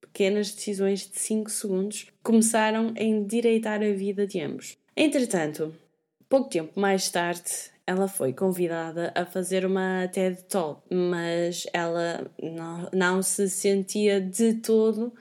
pequenas 0.00 0.52
decisões 0.52 1.10
de 1.10 1.18
5 1.18 1.50
segundos 1.50 2.06
começaram 2.22 2.94
a 2.96 3.02
endireitar 3.02 3.82
a 3.82 3.92
vida 3.92 4.26
de 4.26 4.40
ambos. 4.40 4.78
Entretanto, 4.96 5.74
pouco 6.28 6.48
tempo 6.48 6.80
mais 6.80 7.10
tarde, 7.10 7.74
ela 7.86 8.08
foi 8.08 8.32
convidada 8.32 9.12
a 9.14 9.24
fazer 9.24 9.64
uma 9.64 10.08
TED 10.08 10.42
Talk, 10.44 10.82
mas 10.92 11.66
ela 11.72 12.28
não, 12.42 12.90
não 12.92 13.22
se 13.22 13.48
sentia 13.48 14.20
de 14.20 14.54
todo 14.54 15.14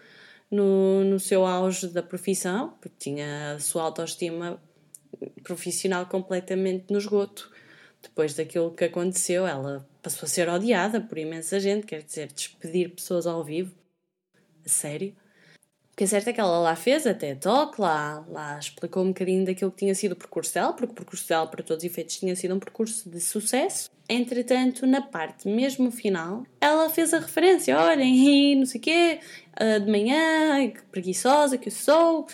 no, 0.50 1.03
no 1.03 1.19
seu 1.19 1.45
auge 1.45 1.88
da 1.88 2.01
profissão, 2.01 2.75
porque 2.81 2.98
tinha 2.98 3.53
a 3.53 3.60
sua 3.60 3.84
autoestima 3.84 4.60
profissional 5.43 6.07
completamente 6.07 6.91
no 6.91 6.98
esgoto. 6.98 7.51
Depois 8.01 8.34
daquilo 8.34 8.72
que 8.72 8.86
aconteceu, 8.86 9.45
ela 9.45 9.88
passou 10.01 10.25
a 10.25 10.29
ser 10.29 10.50
odiada 10.50 11.00
por 11.00 11.17
imensa 11.17 11.60
gente, 11.60 11.86
quer 11.86 12.01
dizer, 12.01 12.31
despedir 12.31 12.89
pessoas 12.89 13.27
ao 13.27 13.43
vivo. 13.43 13.74
A 14.65 14.69
sério. 14.69 15.15
O 15.95 15.97
que 15.97 16.03
é 16.03 16.07
certo 16.07 16.27
é 16.27 16.33
que 16.33 16.41
ela 16.41 16.59
lá 16.59 16.75
fez 16.75 17.07
até 17.07 17.33
talk, 17.35 17.79
lá, 17.79 18.21
lá 18.27 18.59
explicou 18.59 19.01
um 19.01 19.07
bocadinho 19.07 19.45
daquilo 19.45 19.71
que 19.71 19.77
tinha 19.77 19.95
sido 19.95 20.11
o 20.11 20.15
percurso 20.17 20.53
dela, 20.53 20.73
porque 20.73 20.91
o 20.91 20.93
percurso 20.93 21.25
dela, 21.25 21.47
para 21.47 21.63
todos 21.63 21.85
os 21.85 21.89
efeitos, 21.89 22.17
tinha 22.17 22.35
sido 22.35 22.53
um 22.53 22.59
percurso 22.59 23.09
de 23.09 23.21
sucesso. 23.21 23.89
Entretanto, 24.09 24.85
na 24.85 25.01
parte 25.01 25.47
mesmo 25.47 25.89
final, 25.89 26.43
ela 26.59 26.89
fez 26.89 27.13
a 27.13 27.19
referência: 27.19 27.79
olhem, 27.79 28.57
não 28.57 28.65
sei 28.65 28.81
o 28.81 28.83
quê, 28.83 29.19
ah, 29.53 29.77
de 29.79 29.89
manhã, 29.89 30.69
que 30.69 30.81
preguiçosa 30.91 31.57
que 31.57 31.69
eu 31.69 31.71
sou, 31.71 32.27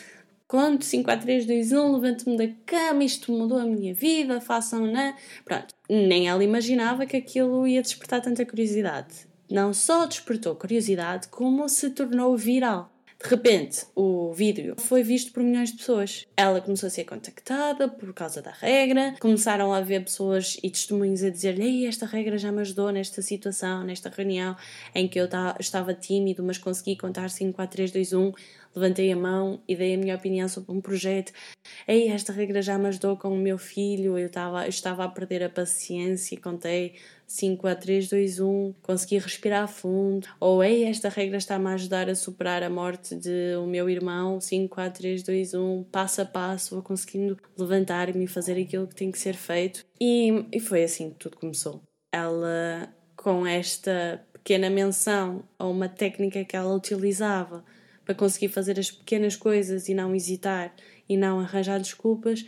conto 0.48 0.84
5, 0.84 1.04
4, 1.04 1.24
3, 1.24 1.46
2, 1.46 1.72
1, 1.72 1.94
levanto-me 1.94 2.38
da 2.38 2.52
cama, 2.66 3.04
isto 3.04 3.32
mudou 3.32 3.60
a 3.60 3.66
minha 3.66 3.94
vida, 3.94 4.42
façam, 4.42 4.88
né? 4.88 5.16
Pronto, 5.46 5.76
nem 5.88 6.28
ela 6.28 6.44
imaginava 6.44 7.06
que 7.06 7.16
aquilo 7.16 7.68
ia 7.68 7.84
despertar 7.84 8.24
tanta 8.24 8.44
curiosidade. 8.44 9.30
Não 9.48 9.72
só 9.72 10.08
despertou 10.08 10.56
curiosidade, 10.56 11.28
como 11.28 11.70
se 11.70 11.92
tornou 11.92 12.36
viral. 12.36 12.91
De 13.24 13.30
repente, 13.30 13.86
o 13.96 14.34
vídeo 14.34 14.76
foi 14.80 15.04
visto 15.04 15.32
por 15.32 15.44
milhões 15.44 15.72
de 15.72 15.78
pessoas. 15.78 16.26
Ela 16.36 16.60
começou 16.60 16.88
a 16.88 16.90
ser 16.90 17.04
contactada 17.04 17.88
por 17.88 18.12
causa 18.14 18.42
da 18.42 18.52
regra, 18.52 19.14
começaram 19.20 19.72
a 19.72 19.80
ver 19.80 20.04
pessoas 20.04 20.58
e 20.64 20.70
testemunhos 20.72 21.24
a 21.24 21.30
dizer-lhe: 21.30 21.86
esta 21.86 22.08
regra 22.08 22.38
já 22.40 22.52
me 22.52 22.62
ajudou 22.62 22.92
nesta 22.92 23.22
situação, 23.22 23.84
nesta 23.84 24.10
reunião 24.10 24.56
em 24.96 25.08
que 25.08 25.20
eu 25.20 25.30
estava 25.60 25.94
tímido, 25.94 26.44
mas 26.44 26.58
consegui 26.58 26.98
contar 26.98 27.30
5, 27.30 27.54
4, 27.54 27.76
3, 27.76 27.92
2, 27.92 28.14
1 28.14 28.32
levantei 28.76 29.12
a 29.12 29.16
mão 29.16 29.62
e 29.68 29.76
dei 29.76 29.96
a 29.96 29.98
minha 29.98 30.16
opinião 30.16 30.48
sobre 30.48 30.72
um 30.72 30.82
projeto. 30.82 31.32
Ei, 31.88 32.10
esta 32.10 32.32
regra 32.32 32.62
já 32.62 32.78
me 32.78 32.88
ajudou 32.88 33.18
com 33.18 33.30
o 33.30 33.38
meu 33.38 33.58
filho, 33.58 34.18
eu 34.18 34.28
estava, 34.28 34.66
eu 34.66 34.70
estava 34.70 35.04
a 35.04 35.10
perder 35.10 35.44
a 35.44 35.50
paciência 35.50 36.36
e 36.36 36.38
contei 36.38 36.96
5 37.32 37.66
a 37.66 37.76
3, 37.76 38.10
2, 38.10 38.40
1, 38.42 38.74
consegui 38.82 39.18
respirar 39.18 39.68
fundo. 39.68 40.28
Ou, 40.40 40.62
ei, 40.62 40.84
esta 40.84 41.08
regra 41.08 41.38
está-me 41.38 41.68
a 41.68 41.74
ajudar 41.74 42.10
a 42.10 42.16
superar 42.16 42.62
a 42.62 42.70
morte 42.70 43.16
de 43.16 43.56
o 43.56 43.66
meu 43.66 43.90
irmão, 43.90 44.42
5 44.42 44.82
a 44.82 44.90
3, 44.90 45.24
2, 45.24 45.54
1, 45.54 45.84
passo 45.86 46.22
a 46.22 46.26
passo, 46.26 46.76
vou 46.76 46.84
conseguindo 46.84 47.38
levantar-me 47.58 48.26
e 48.26 48.28
fazer 48.28 48.62
aquilo 48.62 48.86
que 48.86 48.96
tem 48.96 49.12
que 49.12 49.18
ser 49.18 49.34
feito. 49.34 49.86
E, 50.00 50.46
e 50.52 50.60
foi 50.60 50.84
assim 50.84 51.12
que 51.12 51.20
tudo 51.20 51.38
começou. 51.38 51.82
Ela, 52.12 52.94
com 53.16 53.48
esta 53.48 54.22
pequena 54.34 54.70
menção 54.70 55.44
a 55.58 55.66
uma 55.66 55.88
técnica 55.88 56.44
que 56.44 56.56
ela 56.56 56.76
utilizava 56.76 57.64
para 58.04 58.14
conseguir 58.14 58.50
fazer 58.50 58.78
as 58.78 58.92
pequenas 58.92 59.38
coisas 59.38 59.88
e 59.88 59.94
não 59.94 60.14
hesitar 60.14 60.74
e 61.08 61.16
não 61.16 61.40
arranjar 61.40 61.80
desculpas 61.80 62.46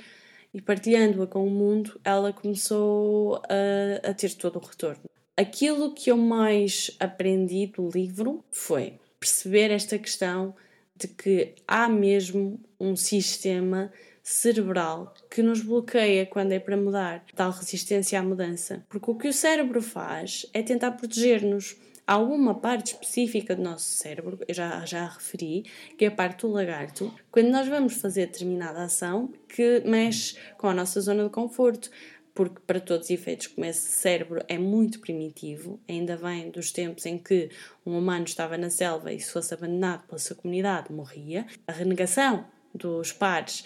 e 0.54 0.62
partilhando-a 0.62 1.28
com 1.28 1.46
o 1.46 1.50
mundo, 1.50 2.00
ela 2.04 2.32
começou 2.32 3.42
a, 3.50 4.10
a 4.10 4.14
ter 4.14 4.34
todo 4.36 4.58
o 4.58 4.66
retorno. 4.66 5.04
Aquilo 5.36 5.94
que 5.94 6.12
eu 6.12 6.18
mais 6.18 6.96
aprendi 7.00 7.68
do 7.68 7.90
livro 7.90 8.44
foi 8.52 9.00
perceber 9.20 9.72
esta 9.72 9.98
questão 9.98 10.54
de 10.96 11.08
que 11.08 11.56
há 11.68 11.90
mesmo 11.90 12.60
um 12.80 12.96
sistema 12.96 13.92
cerebral 14.22 15.14
que 15.30 15.42
nos 15.42 15.62
bloqueia 15.62 16.26
quando 16.26 16.52
é 16.52 16.60
para 16.60 16.78
mudar, 16.78 17.26
tal 17.36 17.52
resistência 17.52 18.20
à 18.20 18.24
mudança. 18.24 18.86
Porque 18.90 19.10
o 19.10 19.16
que 19.16 19.28
o 19.28 19.34
cérebro 19.34 19.82
faz 19.82 20.46
é 20.54 20.62
tentar 20.62 20.92
proteger-nos 20.92 21.76
há 22.06 22.18
uma 22.18 22.56
parte 22.56 22.94
específica 22.94 23.56
do 23.56 23.62
nosso 23.62 23.86
cérebro, 23.86 24.40
eu 24.48 24.54
já, 24.54 24.86
já 24.86 25.08
referi, 25.08 25.66
que 25.98 26.06
é 26.06 26.08
a 26.08 26.12
parte 26.12 26.42
do 26.42 26.52
lagarto, 26.52 27.14
quando 27.32 27.50
nós 27.50 27.68
vamos 27.68 27.94
fazer 27.96 28.28
determinada 28.28 28.84
ação 28.84 29.32
que 29.48 29.82
mexe 29.86 30.38
com 30.58 30.68
a 30.68 30.74
nossa 30.74 31.00
zona 31.02 31.24
de 31.24 31.30
conforto. 31.30 31.90
Porque, 32.36 32.60
para 32.66 32.80
todos 32.80 33.06
os 33.06 33.12
efeitos, 33.12 33.46
como 33.46 33.64
esse 33.64 33.92
cérebro 33.92 34.44
é 34.48 34.58
muito 34.58 35.00
primitivo, 35.00 35.80
ainda 35.88 36.18
vem 36.18 36.50
dos 36.50 36.72
tempos 36.72 37.06
em 37.06 37.20
que 37.20 37.52
um 37.86 37.96
humano 37.96 38.26
estava 38.26 38.58
na 38.58 38.72
selva 38.72 39.14
e, 39.14 39.20
se 39.20 39.32
fosse 39.32 39.54
abandonado 39.54 40.08
pela 40.08 40.18
sua 40.18 40.36
comunidade, 40.36 40.92
morria, 40.92 41.46
a 41.68 41.72
renegação 41.72 42.44
dos 42.74 43.12
pares 43.12 43.64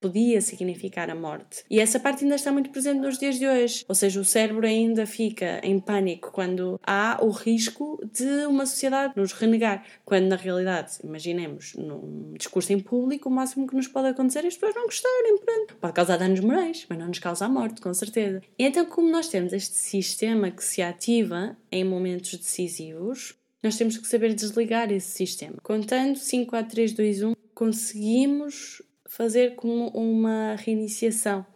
podia 0.00 0.40
significar 0.40 1.10
a 1.10 1.14
morte. 1.14 1.64
E 1.70 1.80
essa 1.80 1.98
parte 1.98 2.24
ainda 2.24 2.36
está 2.36 2.52
muito 2.52 2.70
presente 2.70 3.00
nos 3.00 3.18
dias 3.18 3.38
de 3.38 3.46
hoje. 3.46 3.84
Ou 3.88 3.94
seja, 3.94 4.20
o 4.20 4.24
cérebro 4.24 4.66
ainda 4.66 5.06
fica 5.06 5.60
em 5.62 5.78
pânico 5.80 6.30
quando 6.32 6.80
há 6.86 7.18
o 7.22 7.30
risco 7.30 8.00
de 8.12 8.46
uma 8.46 8.66
sociedade 8.66 9.14
nos 9.16 9.32
renegar. 9.32 9.84
Quando 10.04 10.26
na 10.26 10.36
realidade, 10.36 10.92
imaginemos, 11.02 11.74
num 11.74 12.34
discurso 12.36 12.72
em 12.72 12.80
público, 12.80 13.28
o 13.28 13.32
máximo 13.32 13.66
que 13.66 13.74
nos 13.74 13.88
pode 13.88 14.08
acontecer 14.08 14.44
é 14.44 14.48
as 14.48 14.54
pessoas 14.54 14.74
não 14.74 14.84
gostarem. 14.84 15.38
Pronto. 15.38 15.76
Pode 15.76 15.92
causar 15.92 16.16
danos 16.16 16.40
morais, 16.40 16.86
mas 16.88 16.98
não 16.98 17.08
nos 17.08 17.18
causa 17.18 17.46
a 17.46 17.48
morte, 17.48 17.80
com 17.80 17.92
certeza. 17.92 18.42
E 18.58 18.64
então, 18.64 18.84
como 18.86 19.10
nós 19.10 19.28
temos 19.28 19.52
este 19.52 19.76
sistema 19.76 20.50
que 20.50 20.64
se 20.64 20.82
ativa 20.82 21.56
em 21.70 21.84
momentos 21.84 22.34
decisivos, 22.36 23.34
nós 23.62 23.76
temos 23.76 23.96
que 23.96 24.06
saber 24.06 24.34
desligar 24.34 24.92
esse 24.92 25.10
sistema. 25.10 25.56
Contando 25.62 26.16
5, 26.16 26.50
4, 26.50 26.70
3, 26.70 26.92
2, 26.92 27.22
1, 27.22 27.32
conseguimos 27.54 28.82
fazer 29.16 29.56
como 29.56 29.88
uma 29.88 30.56
reiniciação 30.56 31.46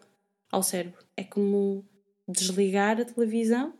ao 0.51 0.63
cérebro. 0.63 1.05
É 1.15 1.23
como 1.23 1.85
desligar 2.27 2.99
a 2.99 3.05
televisão, 3.05 3.75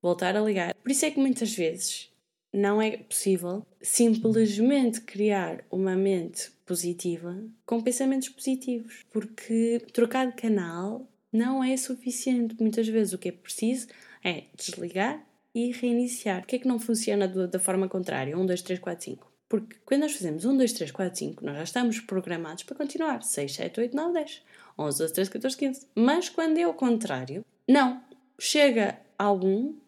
voltar 0.00 0.36
a 0.36 0.40
ligar. 0.40 0.74
Por 0.74 0.90
isso 0.92 1.04
é 1.04 1.10
que 1.10 1.18
muitas 1.18 1.52
vezes 1.52 2.08
não 2.52 2.80
é 2.80 2.96
possível 2.96 3.66
simplesmente 3.82 5.00
criar 5.00 5.64
uma 5.70 5.96
mente 5.96 6.52
positiva 6.64 7.36
com 7.66 7.82
pensamentos 7.82 8.28
positivos, 8.28 9.04
porque 9.10 9.84
trocar 9.92 10.28
de 10.28 10.36
canal 10.36 11.10
não 11.32 11.64
é 11.64 11.76
suficiente. 11.76 12.54
Muitas 12.60 12.86
vezes 12.86 13.12
o 13.12 13.18
que 13.18 13.28
é 13.28 13.32
preciso 13.32 13.88
é 14.24 14.44
desligar 14.56 15.26
e 15.52 15.72
reiniciar. 15.72 16.42
Por 16.42 16.46
que 16.46 16.56
é 16.56 16.58
que 16.60 16.68
não 16.68 16.78
funciona 16.78 17.26
da 17.26 17.58
forma 17.58 17.88
contrária? 17.88 18.38
1, 18.38 18.46
2, 18.46 18.62
3, 18.62 18.78
4, 18.78 19.04
5. 19.04 19.35
Porque 19.48 19.76
quando 19.84 20.02
nós 20.02 20.12
fazemos 20.12 20.44
1, 20.44 20.56
2, 20.56 20.72
3, 20.72 20.90
4, 20.90 21.18
5, 21.18 21.44
nós 21.44 21.56
já 21.56 21.62
estamos 21.62 22.00
programados 22.00 22.64
para 22.64 22.76
continuar. 22.76 23.22
6, 23.22 23.54
7, 23.54 23.80
8, 23.80 23.96
9, 23.96 24.12
10. 24.12 24.42
11, 24.78 24.98
12, 24.98 25.12
13, 25.14 25.30
14, 25.30 25.56
15. 25.56 25.86
Mas 25.94 26.28
quando 26.28 26.58
é 26.58 26.64
ao 26.64 26.74
contrário, 26.74 27.44
não. 27.68 28.02
Chega 28.38 28.98
ao 29.18 29.38
1 29.42 29.78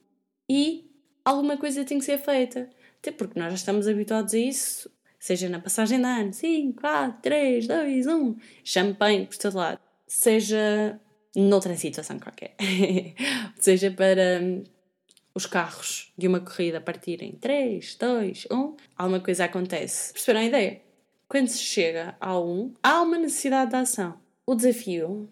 e 0.48 0.90
alguma 1.24 1.56
coisa 1.56 1.84
tem 1.84 1.98
que 1.98 2.04
ser 2.04 2.18
feita. 2.18 2.70
Até 3.00 3.12
porque 3.12 3.38
nós 3.38 3.50
já 3.50 3.56
estamos 3.56 3.86
habituados 3.86 4.34
a 4.34 4.38
isso, 4.38 4.90
seja 5.18 5.48
na 5.48 5.60
passagem 5.60 5.98
de 5.98 6.04
ano, 6.04 6.32
5, 6.32 6.80
4, 6.80 7.18
3, 7.22 7.66
2, 7.66 8.06
1, 8.06 8.36
champanhe 8.64 9.26
por 9.26 9.36
todo 9.36 9.56
lado, 9.56 9.80
seja 10.06 11.00
noutra 11.36 11.76
situação 11.76 12.18
qualquer, 12.18 12.56
seja 13.60 13.90
para 13.90 14.40
hum, 14.42 14.64
os 15.38 15.46
carros 15.46 16.12
de 16.18 16.26
uma 16.26 16.40
corrida 16.40 16.80
partirem 16.80 17.30
3, 17.30 17.94
2, 17.94 18.48
1, 18.50 18.76
alguma 18.96 19.20
coisa 19.20 19.44
acontece. 19.44 20.12
Perceberam 20.12 20.40
a 20.40 20.44
ideia? 20.44 20.82
Quando 21.28 21.46
se 21.46 21.60
chega 21.60 22.16
ao 22.20 22.44
1, 22.44 22.74
há 22.82 23.02
uma 23.02 23.16
necessidade 23.16 23.70
de 23.70 23.76
ação. 23.76 24.18
O 24.44 24.56
desafio 24.56 25.30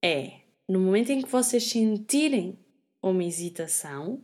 é, 0.00 0.42
no 0.68 0.78
momento 0.78 1.10
em 1.10 1.20
que 1.20 1.28
vocês 1.28 1.68
sentirem 1.68 2.56
uma 3.02 3.24
hesitação, 3.24 4.22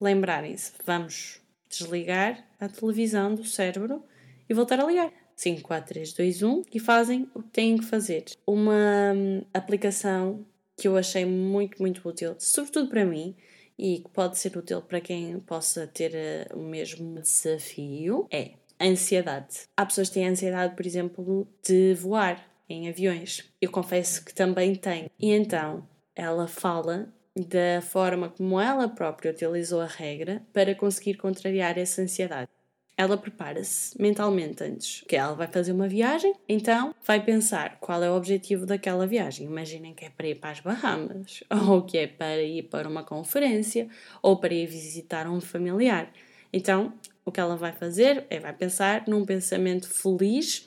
lembrarem-se, 0.00 0.72
vamos 0.84 1.40
desligar 1.68 2.44
a 2.58 2.68
televisão 2.68 3.36
do 3.36 3.44
cérebro 3.44 4.02
e 4.48 4.54
voltar 4.54 4.80
a 4.80 4.84
ligar. 4.84 5.12
5, 5.36 5.62
4, 5.62 5.94
3, 5.94 6.12
2, 6.12 6.42
1 6.42 6.62
e 6.74 6.80
fazem 6.80 7.30
o 7.36 7.42
que 7.42 7.50
têm 7.50 7.78
que 7.78 7.84
fazer. 7.84 8.24
Uma 8.44 9.12
hum, 9.14 9.42
aplicação 9.54 10.44
que 10.76 10.88
eu 10.88 10.96
achei 10.96 11.24
muito, 11.24 11.80
muito 11.80 12.06
útil, 12.08 12.34
sobretudo 12.40 12.88
para 12.88 13.04
mim, 13.04 13.36
e 13.78 14.00
que 14.00 14.10
pode 14.10 14.38
ser 14.38 14.56
útil 14.56 14.82
para 14.82 15.00
quem 15.00 15.38
possa 15.40 15.86
ter 15.86 16.12
uh, 16.52 16.58
o 16.58 16.62
mesmo 16.62 17.20
desafio, 17.20 18.26
é 18.30 18.52
ansiedade. 18.80 19.68
Há 19.76 19.86
pessoas 19.86 20.08
que 20.08 20.14
têm 20.14 20.28
ansiedade, 20.28 20.74
por 20.74 20.86
exemplo, 20.86 21.46
de 21.62 21.94
voar 21.94 22.44
em 22.68 22.88
aviões. 22.88 23.50
Eu 23.60 23.70
confesso 23.70 24.24
que 24.24 24.34
também 24.34 24.74
tenho. 24.74 25.10
E 25.18 25.32
então 25.32 25.86
ela 26.14 26.48
fala 26.48 27.12
da 27.36 27.82
forma 27.82 28.30
como 28.30 28.58
ela 28.58 28.88
própria 28.88 29.30
utilizou 29.30 29.80
a 29.80 29.86
regra 29.86 30.42
para 30.52 30.74
conseguir 30.74 31.14
contrariar 31.14 31.78
essa 31.78 32.00
ansiedade. 32.00 32.50
Ela 32.98 33.18
prepara-se 33.18 34.00
mentalmente 34.00 34.64
antes, 34.64 35.04
que 35.06 35.16
ela 35.16 35.34
vai 35.34 35.46
fazer 35.46 35.72
uma 35.72 35.86
viagem, 35.86 36.34
então 36.48 36.94
vai 37.04 37.22
pensar 37.22 37.78
qual 37.78 38.02
é 38.02 38.10
o 38.10 38.16
objetivo 38.16 38.64
daquela 38.64 39.06
viagem. 39.06 39.46
Imaginem 39.46 39.92
que 39.92 40.06
é 40.06 40.10
para 40.10 40.28
ir 40.28 40.36
para 40.36 40.50
as 40.50 40.60
Bahamas, 40.60 41.44
ou 41.68 41.82
que 41.82 41.98
é 41.98 42.06
para 42.06 42.42
ir 42.42 42.62
para 42.64 42.88
uma 42.88 43.04
conferência, 43.04 43.86
ou 44.22 44.38
para 44.38 44.54
ir 44.54 44.66
visitar 44.66 45.28
um 45.28 45.42
familiar. 45.42 46.10
Então, 46.50 46.94
o 47.22 47.30
que 47.30 47.38
ela 47.38 47.56
vai 47.56 47.72
fazer 47.72 48.24
é 48.30 48.40
vai 48.40 48.54
pensar 48.54 49.04
num 49.06 49.26
pensamento 49.26 49.88
feliz, 49.88 50.66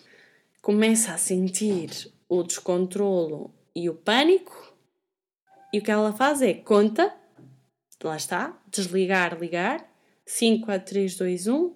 começa 0.62 1.14
a 1.14 1.18
sentir 1.18 2.12
o 2.28 2.44
descontrolo 2.44 3.52
e 3.76 3.90
o 3.90 3.96
pânico, 3.96 4.76
e 5.74 5.80
o 5.80 5.82
que 5.82 5.90
ela 5.90 6.14
faz 6.14 6.44
é 6.44 6.54
conta, 6.54 7.12
lá 8.04 8.16
está, 8.16 8.56
desligar, 8.70 9.40
ligar, 9.40 9.88
5, 10.26 10.66
4, 10.66 10.90
3, 10.94 11.16
2, 11.16 11.48
1, 11.48 11.76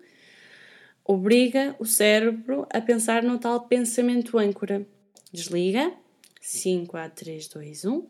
obriga 1.05 1.75
o 1.79 1.85
cérebro 1.85 2.65
a 2.71 2.79
pensar 2.79 3.23
no 3.23 3.37
tal 3.37 3.67
pensamento 3.67 4.37
âncora. 4.37 4.85
Desliga, 5.31 5.93
5, 6.39 6.87
4, 6.87 7.25
3, 7.25 7.47
2, 7.47 7.85
1 7.85 8.07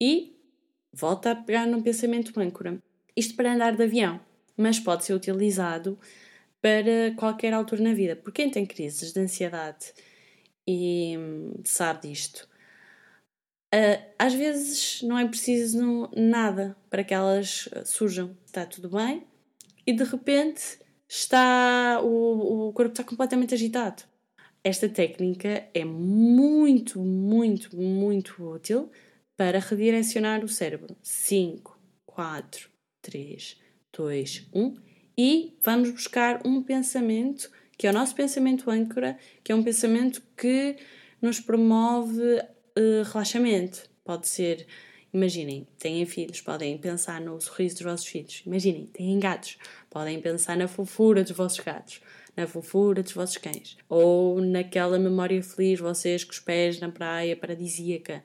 e 0.00 0.36
volta 0.92 1.30
a 1.30 1.36
pegar 1.36 1.66
no 1.66 1.82
pensamento 1.82 2.38
âncora. 2.38 2.82
Isto 3.16 3.34
para 3.34 3.54
andar 3.54 3.76
de 3.76 3.82
avião, 3.82 4.20
mas 4.56 4.80
pode 4.80 5.04
ser 5.04 5.14
utilizado 5.14 5.98
para 6.60 7.14
qualquer 7.16 7.52
altura 7.52 7.82
na 7.82 7.94
vida. 7.94 8.16
Por 8.16 8.32
quem 8.32 8.50
tem 8.50 8.66
crises 8.66 9.12
de 9.12 9.20
ansiedade 9.20 9.92
e 10.66 11.16
hum, 11.18 11.54
sabe 11.64 12.08
disto, 12.08 12.48
Uh, 13.74 13.96
às 14.18 14.34
vezes 14.34 15.00
não 15.00 15.18
é 15.18 15.26
preciso 15.26 16.06
nada 16.14 16.76
para 16.90 17.02
que 17.02 17.14
elas 17.14 17.70
surjam. 17.86 18.36
Está 18.44 18.66
tudo 18.66 18.90
bem 18.90 19.26
e 19.86 19.94
de 19.94 20.04
repente 20.04 20.78
está 21.14 22.00
o, 22.02 22.68
o 22.68 22.72
corpo 22.72 22.92
está 22.92 23.04
completamente 23.04 23.52
agitado. 23.52 24.02
Esta 24.64 24.88
técnica 24.88 25.68
é 25.74 25.84
muito, 25.84 27.00
muito, 27.00 27.76
muito 27.76 28.42
útil 28.42 28.90
para 29.36 29.58
redirecionar 29.58 30.42
o 30.42 30.48
cérebro. 30.48 30.96
5, 31.02 31.78
4, 32.06 32.70
3, 33.02 33.60
2, 33.92 34.48
1 34.54 34.76
e 35.18 35.58
vamos 35.62 35.90
buscar 35.90 36.40
um 36.46 36.62
pensamento 36.62 37.50
que 37.76 37.86
é 37.86 37.90
o 37.90 37.92
nosso 37.92 38.14
pensamento 38.14 38.70
âncora, 38.70 39.18
que 39.44 39.52
é 39.52 39.54
um 39.54 39.62
pensamento 39.62 40.22
que 40.36 40.76
nos 41.20 41.40
promove 41.40 42.22
uh, 42.22 43.02
relaxamento. 43.12 43.82
Pode 44.04 44.28
ser, 44.28 44.66
imaginem, 45.12 45.66
têm 45.78 46.04
filhos, 46.06 46.40
podem 46.40 46.76
pensar 46.78 47.20
no 47.20 47.40
sorriso 47.40 47.76
dos 47.76 47.84
vossos 47.84 48.06
filhos. 48.06 48.42
Imaginem, 48.46 48.86
têm 48.86 49.18
gatos, 49.18 49.58
podem 49.90 50.20
pensar 50.20 50.56
na 50.56 50.66
fofura 50.66 51.22
dos 51.22 51.32
vossos 51.32 51.60
gatos, 51.60 52.00
na 52.36 52.46
fofura 52.46 53.02
dos 53.02 53.12
vossos 53.12 53.36
cães. 53.36 53.76
Ou 53.88 54.40
naquela 54.40 54.98
memória 54.98 55.42
feliz, 55.42 55.80
vocês 55.80 56.24
com 56.24 56.32
os 56.32 56.40
pés 56.40 56.80
na 56.80 56.88
praia 56.90 57.36
paradisíaca. 57.36 58.22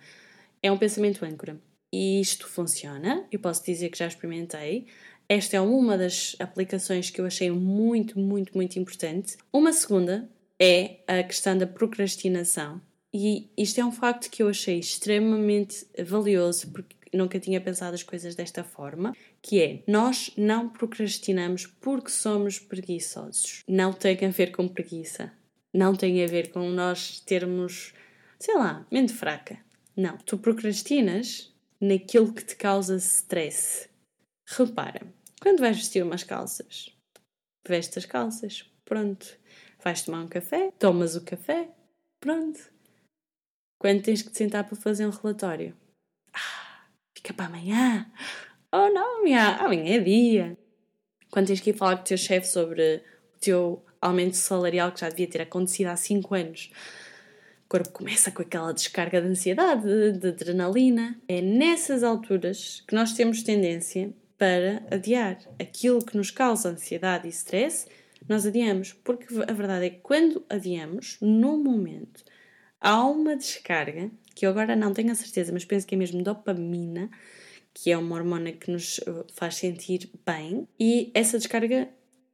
É 0.61 0.71
um 0.71 0.77
pensamento 0.77 1.25
âncora. 1.25 1.59
E 1.91 2.19
isto 2.19 2.47
funciona, 2.47 3.25
eu 3.31 3.39
posso 3.39 3.63
dizer 3.63 3.89
que 3.89 3.97
já 3.97 4.07
experimentei. 4.07 4.87
Esta 5.29 5.57
é 5.57 5.61
uma 5.61 5.97
das 5.97 6.35
aplicações 6.39 7.09
que 7.09 7.19
eu 7.19 7.25
achei 7.25 7.51
muito, 7.51 8.19
muito, 8.19 8.55
muito 8.55 8.79
importante. 8.79 9.37
Uma 9.51 9.73
segunda 9.73 10.29
é 10.59 10.97
a 11.07 11.21
questão 11.23 11.57
da 11.57 11.67
procrastinação. 11.67 12.81
E 13.13 13.49
isto 13.57 13.79
é 13.79 13.85
um 13.85 13.91
facto 13.91 14.29
que 14.29 14.43
eu 14.43 14.49
achei 14.49 14.79
extremamente 14.79 15.87
valioso, 16.03 16.71
porque 16.71 16.95
nunca 17.13 17.39
tinha 17.39 17.61
pensado 17.61 17.95
as 17.95 18.03
coisas 18.03 18.35
desta 18.35 18.63
forma, 18.63 19.15
que 19.41 19.61
é, 19.61 19.83
nós 19.87 20.31
não 20.37 20.69
procrastinamos 20.69 21.65
porque 21.65 22.09
somos 22.09 22.59
preguiçosos. 22.59 23.63
Não 23.67 23.93
tem 23.93 24.17
a 24.25 24.29
ver 24.29 24.51
com 24.51 24.67
preguiça. 24.67 25.31
Não 25.73 25.95
tem 25.95 26.23
a 26.23 26.27
ver 26.27 26.51
com 26.51 26.69
nós 26.69 27.19
termos, 27.21 27.93
sei 28.39 28.55
lá, 28.55 28.85
mente 28.91 29.13
fraca. 29.13 29.59
Não. 29.95 30.17
Tu 30.17 30.37
procrastinas 30.37 31.53
naquilo 31.79 32.33
que 32.33 32.43
te 32.43 32.55
causa 32.55 32.97
stress. 32.97 33.89
Repara, 34.45 35.01
quando 35.41 35.59
vais 35.59 35.77
vestir 35.77 36.03
umas 36.03 36.23
calças, 36.23 36.93
vestes 37.67 37.97
as 37.99 38.05
calças, 38.05 38.65
pronto. 38.85 39.37
Vais 39.83 40.01
tomar 40.01 40.23
um 40.23 40.27
café, 40.27 40.71
tomas 40.79 41.15
o 41.15 41.21
café, 41.21 41.69
pronto 42.19 42.76
quando 43.77 44.01
tens 44.01 44.21
que 44.21 44.31
te 44.31 44.37
sentar 44.37 44.63
para 44.63 44.75
fazer 44.75 45.05
um 45.05 45.11
relatório. 45.11 45.75
Ah, 46.33 46.85
fica 47.15 47.33
para 47.33 47.45
amanhã. 47.45 48.11
Oh 48.71 48.89
não, 48.89 49.19
amanhã, 49.19 49.57
amanhã 49.59 49.95
é 49.95 49.99
dia. 49.99 50.57
Quando 51.29 51.47
tens 51.47 51.59
que 51.59 51.71
ir 51.71 51.77
falar 51.77 51.97
com 51.97 52.01
o 52.01 52.05
teu 52.05 52.17
chefe 52.17 52.47
sobre 52.47 53.03
o 53.35 53.39
teu 53.39 53.85
aumento 54.01 54.35
salarial 54.35 54.91
que 54.91 55.01
já 55.01 55.09
devia 55.09 55.27
ter 55.27 55.41
acontecido 55.41 55.87
há 55.87 55.95
5 55.95 56.35
anos, 56.35 56.71
o 57.65 57.69
corpo 57.69 57.89
começa 57.91 58.31
com 58.31 58.41
aquela 58.41 58.73
descarga 58.73 59.21
de 59.21 59.27
ansiedade, 59.27 60.13
de 60.13 60.27
adrenalina. 60.29 61.19
É 61.27 61.41
nessas 61.41 62.03
alturas 62.03 62.83
que 62.87 62.95
nós 62.95 63.13
temos 63.13 63.43
tendência 63.43 64.13
para 64.37 64.83
adiar 64.91 65.37
aquilo 65.59 66.03
que 66.03 66.15
nos 66.15 66.31
causa 66.31 66.69
ansiedade 66.69 67.27
e 67.27 67.31
stress, 67.31 67.87
nós 68.27 68.45
adiamos, 68.45 68.93
porque 68.93 69.25
a 69.47 69.53
verdade 69.53 69.85
é 69.87 69.89
que 69.89 69.99
quando 69.99 70.45
adiamos, 70.49 71.17
no 71.21 71.57
momento 71.57 72.23
há 72.79 73.03
uma 73.05 73.35
descarga, 73.35 74.11
que 74.35 74.45
eu 74.45 74.49
agora 74.49 74.75
não 74.75 74.93
tenho 74.93 75.11
a 75.11 75.15
certeza, 75.15 75.51
mas 75.51 75.65
penso 75.65 75.85
que 75.85 75.95
é 75.95 75.97
mesmo 75.97 76.23
dopamina, 76.23 77.09
que 77.73 77.91
é 77.91 77.97
uma 77.97 78.15
hormona 78.15 78.51
que 78.51 78.71
nos 78.71 78.97
uh, 78.99 79.25
faz 79.33 79.55
sentir 79.55 80.09
bem, 80.25 80.67
e 80.79 81.11
essa 81.13 81.37
descarga 81.37 81.89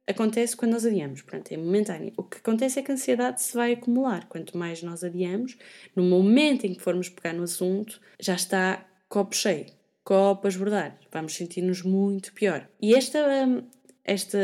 acontece 0.06 0.56
quando 0.56 0.72
nós 0.72 0.84
adiamos, 0.84 1.22
pronto, 1.22 1.50
é 1.52 1.56
momentânea. 1.56 2.12
O 2.16 2.22
que 2.22 2.38
acontece 2.38 2.78
é 2.78 2.82
que 2.82 2.90
a 2.90 2.94
ansiedade 2.94 3.42
se 3.42 3.54
vai 3.54 3.72
acumular. 3.72 4.26
Quanto 4.28 4.56
mais 4.56 4.82
nós 4.82 5.02
adiamos, 5.02 5.56
no 5.96 6.02
momento 6.02 6.66
em 6.66 6.74
que 6.74 6.80
formos 6.80 7.08
pegar 7.08 7.32
no 7.32 7.42
assunto, 7.42 8.00
já 8.20 8.34
está 8.34 8.86
copo 9.08 9.34
cheio, 9.34 9.66
copo 10.02 10.46
a 10.46 10.50
esbordar, 10.50 10.98
vamos 11.10 11.34
sentir-nos 11.34 11.82
muito 11.82 12.32
pior. 12.34 12.68
E 12.80 12.94
esta, 12.94 13.18
hum, 13.46 13.62
esta 14.04 14.38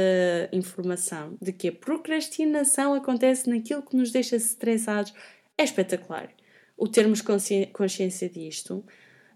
informação 0.52 1.36
de 1.40 1.52
que 1.52 1.68
a 1.68 1.72
procrastinação 1.72 2.94
acontece 2.94 3.48
naquilo 3.50 3.82
que 3.82 3.96
nos 3.96 4.10
deixa 4.10 4.36
estressados 4.36 5.12
é 5.60 5.64
espetacular. 5.64 6.30
O 6.76 6.88
termos 6.88 7.20
consciência 7.20 8.28
disto 8.28 8.84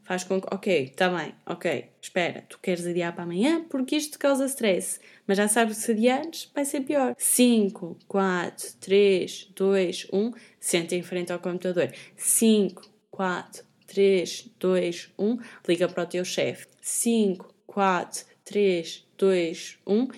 faz 0.02 0.24
com 0.24 0.40
que, 0.40 0.48
ok, 0.50 0.84
está 0.84 1.08
bem, 1.10 1.34
ok, 1.46 1.90
espera, 2.00 2.42
tu 2.48 2.58
queres 2.58 2.86
adiar 2.86 3.14
para 3.14 3.24
amanhã 3.24 3.64
porque 3.68 3.96
isto 3.96 4.12
te 4.12 4.18
causa 4.18 4.46
stress, 4.46 5.00
mas 5.26 5.36
já 5.36 5.48
sabes 5.48 5.76
que 5.76 5.82
se 5.82 5.92
adiares 5.92 6.50
vai 6.54 6.64
ser 6.64 6.80
pior. 6.80 7.14
5, 7.18 7.98
4, 8.08 8.74
3, 8.80 9.50
2, 9.54 10.08
1, 10.12 10.32
senta 10.58 10.94
em 10.94 11.02
frente 11.02 11.32
ao 11.32 11.38
computador. 11.38 11.92
5, 12.16 12.82
4, 13.10 13.64
3, 13.86 14.50
2, 14.58 15.12
1, 15.18 15.38
liga 15.68 15.88
para 15.88 16.04
o 16.04 16.06
teu 16.06 16.24
chefe. 16.24 16.66
5, 16.80 17.54
4, 17.66 18.24
3, 18.44 19.06
2, 19.18 19.78
1, 19.86 20.08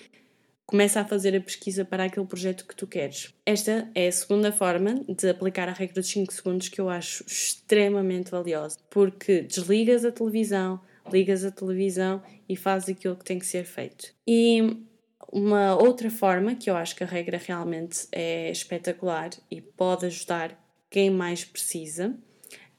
começa 0.66 1.00
a 1.00 1.04
fazer 1.04 1.34
a 1.36 1.40
pesquisa 1.40 1.84
para 1.84 2.04
aquele 2.04 2.26
projeto 2.26 2.66
que 2.66 2.74
tu 2.74 2.86
queres. 2.86 3.32
Esta 3.46 3.88
é 3.94 4.08
a 4.08 4.12
segunda 4.12 4.50
forma 4.50 5.00
de 5.08 5.30
aplicar 5.30 5.68
a 5.68 5.72
regra 5.72 5.94
dos 5.94 6.08
5 6.08 6.32
segundos 6.32 6.68
que 6.68 6.80
eu 6.80 6.90
acho 6.90 7.24
extremamente 7.24 8.32
valiosa, 8.32 8.76
porque 8.90 9.42
desligas 9.42 10.04
a 10.04 10.10
televisão, 10.10 10.80
ligas 11.10 11.44
a 11.44 11.52
televisão 11.52 12.20
e 12.48 12.56
fazes 12.56 12.88
aquilo 12.88 13.16
que 13.16 13.24
tem 13.24 13.38
que 13.38 13.46
ser 13.46 13.64
feito. 13.64 14.12
E 14.26 14.84
uma 15.32 15.76
outra 15.76 16.10
forma 16.10 16.56
que 16.56 16.68
eu 16.68 16.76
acho 16.76 16.96
que 16.96 17.04
a 17.04 17.06
regra 17.06 17.38
realmente 17.38 18.08
é 18.10 18.50
espetacular 18.50 19.30
e 19.50 19.60
pode 19.60 20.06
ajudar 20.06 20.60
quem 20.90 21.10
mais 21.10 21.44
precisa 21.44 22.16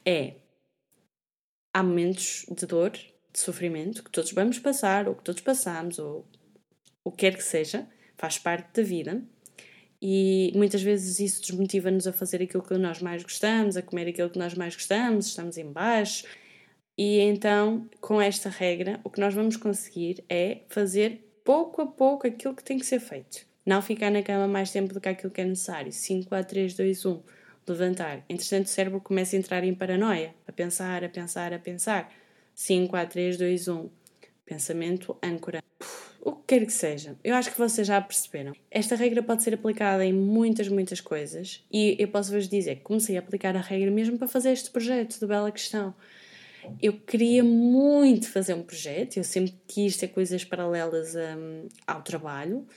é 0.06 0.36
há 1.74 1.84
momentos 1.84 2.46
de 2.50 2.66
dor, 2.66 2.92
de 2.92 3.40
sofrimento 3.40 4.04
que 4.04 4.10
todos 4.10 4.32
vamos 4.32 4.58
passar, 4.60 5.08
ou 5.08 5.16
que 5.16 5.24
todos 5.24 5.42
passamos, 5.42 6.00
ou 6.00 6.26
o 7.08 7.12
que 7.12 7.20
quer 7.20 7.38
que 7.38 7.44
seja, 7.44 7.88
faz 8.18 8.38
parte 8.38 8.68
da 8.74 8.84
vida. 8.84 9.22
E 10.02 10.52
muitas 10.56 10.82
vezes 10.82 11.20
isso 11.20 11.42
desmotiva-nos 11.42 12.06
a 12.06 12.14
fazer 12.14 12.42
aquilo 12.42 12.62
que 12.62 12.78
nós 12.78 13.02
mais 13.02 13.24
gostamos, 13.24 13.78
a 13.78 13.82
comer 13.82 14.10
aquilo 14.10 14.30
que 14.30 14.38
nós 14.38 14.54
mais 14.54 14.76
gostamos, 14.76 15.28
estamos 15.28 15.58
em 15.58 15.72
baixo. 15.72 16.26
E 16.98 17.20
então, 17.20 17.90
com 18.02 18.22
esta 18.22 18.50
regra, 18.50 19.00
o 19.04 19.10
que 19.10 19.22
nós 19.22 19.34
vamos 19.34 19.56
conseguir 19.56 20.24
é 20.30 20.60
fazer 20.68 21.24
pouco 21.46 21.82
a 21.82 21.88
pouco 21.88 22.28
aquilo 22.28 22.54
que 22.54 22.64
tem 22.64 22.78
que 22.78 22.86
ser 22.86 23.00
feito. 23.00 23.46
Não 23.66 23.82
ficar 23.82 24.12
na 24.12 24.22
cama 24.22 24.48
mais 24.48 24.72
tempo 24.72 24.94
do 24.94 25.00
que 25.00 25.10
aquilo 25.10 25.32
que 25.32 25.42
é 25.42 25.46
necessário. 25.46 25.92
5, 25.92 26.28
4, 26.28 26.50
3, 26.50 26.74
2, 26.74 27.06
1. 27.06 27.24
Levantar. 27.68 28.26
Entretanto, 28.30 28.66
o 28.66 28.70
cérebro 28.70 29.02
começa 29.02 29.36
a 29.36 29.40
entrar 29.40 29.64
em 29.64 29.74
paranoia, 29.74 30.34
a 30.48 30.52
pensar, 30.52 31.04
a 31.04 31.10
pensar, 31.10 31.54
a 31.54 31.60
pensar. 31.60 32.12
5, 32.54 32.90
4, 32.90 33.14
3, 33.14 33.38
2, 33.38 33.68
1. 33.68 33.90
Pensamento 34.46 35.18
âncora 35.22 35.62
o 36.28 36.36
que 36.36 36.44
quer 36.46 36.66
que 36.66 36.74
seja. 36.74 37.16
Eu 37.24 37.36
acho 37.36 37.50
que 37.50 37.58
vocês 37.58 37.88
já 37.88 38.02
perceberam. 38.02 38.54
Esta 38.70 38.98
regra 38.98 39.24
pode 39.24 39.44
ser 39.44 39.54
aplicada 39.54 40.04
em 40.04 40.12
muitas, 40.12 40.68
muitas 40.68 41.00
coisas 41.00 41.64
e 41.72 41.96
eu 41.98 42.10
posso-vos 42.10 42.50
dizer 42.50 42.76
que 42.76 42.82
comecei 42.82 43.16
a 43.16 43.20
aplicar 43.20 43.56
a 43.56 43.62
regra 43.62 43.90
mesmo 43.90 44.18
para 44.18 44.28
fazer 44.28 44.52
este 44.52 44.70
projeto 44.70 45.18
de 45.18 45.26
Bela 45.26 45.50
Questão. 45.50 45.96
Eu 46.82 47.00
queria 47.00 47.46
muito 47.46 48.30
fazer 48.30 48.54
um 48.54 48.62
projeto, 48.62 49.16
eu 49.16 49.24
sempre 49.24 49.56
quis 49.66 49.96
ter 49.96 50.10
coisas 50.10 50.44
paralelas 50.44 51.16
um, 51.16 51.70
ao 51.88 52.02
trabalho. 52.02 52.68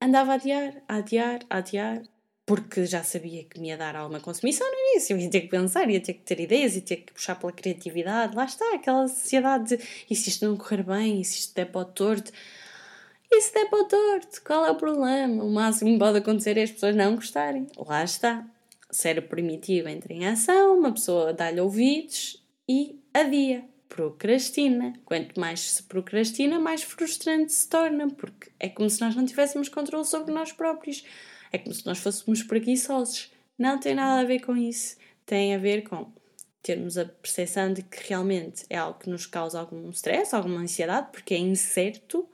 Andava 0.00 0.30
a 0.30 0.34
adiar, 0.36 0.80
a 0.86 0.96
adiar, 0.98 1.40
a 1.50 1.58
adiar, 1.58 2.02
porque 2.46 2.86
já 2.86 3.02
sabia 3.02 3.42
que 3.42 3.58
me 3.58 3.70
ia 3.70 3.76
dar 3.76 3.96
alguma 3.96 4.20
consumição 4.20 4.64
no 4.70 4.92
início, 4.92 5.14
eu 5.14 5.18
ia 5.18 5.28
ter 5.28 5.40
que 5.40 5.48
pensar, 5.48 5.90
ia 5.90 6.00
ter 6.00 6.14
que 6.14 6.22
ter 6.22 6.38
ideias, 6.38 6.76
ia 6.76 6.82
ter 6.82 6.96
que 6.98 7.12
puxar 7.12 7.34
pela 7.34 7.50
criatividade. 7.50 8.36
Lá 8.36 8.44
está, 8.44 8.72
aquela 8.72 9.08
sociedade 9.08 9.76
de 9.76 9.84
e 10.08 10.14
se 10.14 10.28
isto 10.28 10.46
não 10.46 10.56
correr 10.56 10.84
bem, 10.84 11.20
e 11.20 11.24
se 11.24 11.40
isto 11.40 11.56
der 11.56 11.66
para 11.66 11.80
o 11.80 11.84
torto 11.84 12.30
se 13.40 13.54
der 13.54 13.66
para 13.70 13.80
o 13.80 13.84
torto, 13.84 14.42
qual 14.44 14.66
é 14.66 14.70
o 14.70 14.76
problema? 14.76 15.44
O 15.44 15.50
máximo 15.50 15.92
que 15.92 15.98
pode 15.98 16.18
acontecer 16.18 16.58
é 16.58 16.62
as 16.62 16.70
pessoas 16.70 16.96
não 16.96 17.14
gostarem. 17.14 17.66
Lá 17.76 18.02
está. 18.02 18.44
O 18.90 18.94
cérebro 18.94 19.30
primitivo 19.30 19.88
entra 19.88 20.12
em 20.12 20.26
ação, 20.26 20.76
uma 20.78 20.92
pessoa 20.92 21.32
dá-lhe 21.32 21.60
ouvidos 21.60 22.44
e 22.68 22.98
adia. 23.14 23.64
Procrastina. 23.88 24.92
Quanto 25.04 25.38
mais 25.38 25.60
se 25.60 25.82
procrastina, 25.82 26.58
mais 26.60 26.82
frustrante 26.82 27.52
se 27.52 27.68
torna, 27.68 28.08
porque 28.08 28.50
é 28.58 28.68
como 28.68 28.88
se 28.88 29.00
nós 29.00 29.14
não 29.14 29.24
tivéssemos 29.24 29.68
controle 29.68 30.04
sobre 30.04 30.32
nós 30.32 30.52
próprios. 30.52 31.04
É 31.52 31.58
como 31.58 31.74
se 31.74 31.84
nós 31.86 31.98
fôssemos 31.98 32.42
preguiçosos. 32.42 33.32
Não 33.58 33.78
tem 33.78 33.94
nada 33.94 34.20
a 34.20 34.24
ver 34.24 34.40
com 34.40 34.56
isso. 34.56 34.96
Tem 35.26 35.54
a 35.54 35.58
ver 35.58 35.82
com 35.82 36.12
termos 36.62 36.98
a 36.98 37.04
percepção 37.04 37.72
de 37.72 37.82
que 37.82 38.08
realmente 38.08 38.64
é 38.68 38.76
algo 38.76 38.98
que 38.98 39.10
nos 39.10 39.26
causa 39.26 39.58
algum 39.58 39.90
stress, 39.90 40.34
alguma 40.34 40.60
ansiedade, 40.60 41.08
porque 41.12 41.34
é 41.34 41.38
incerto 41.38 42.28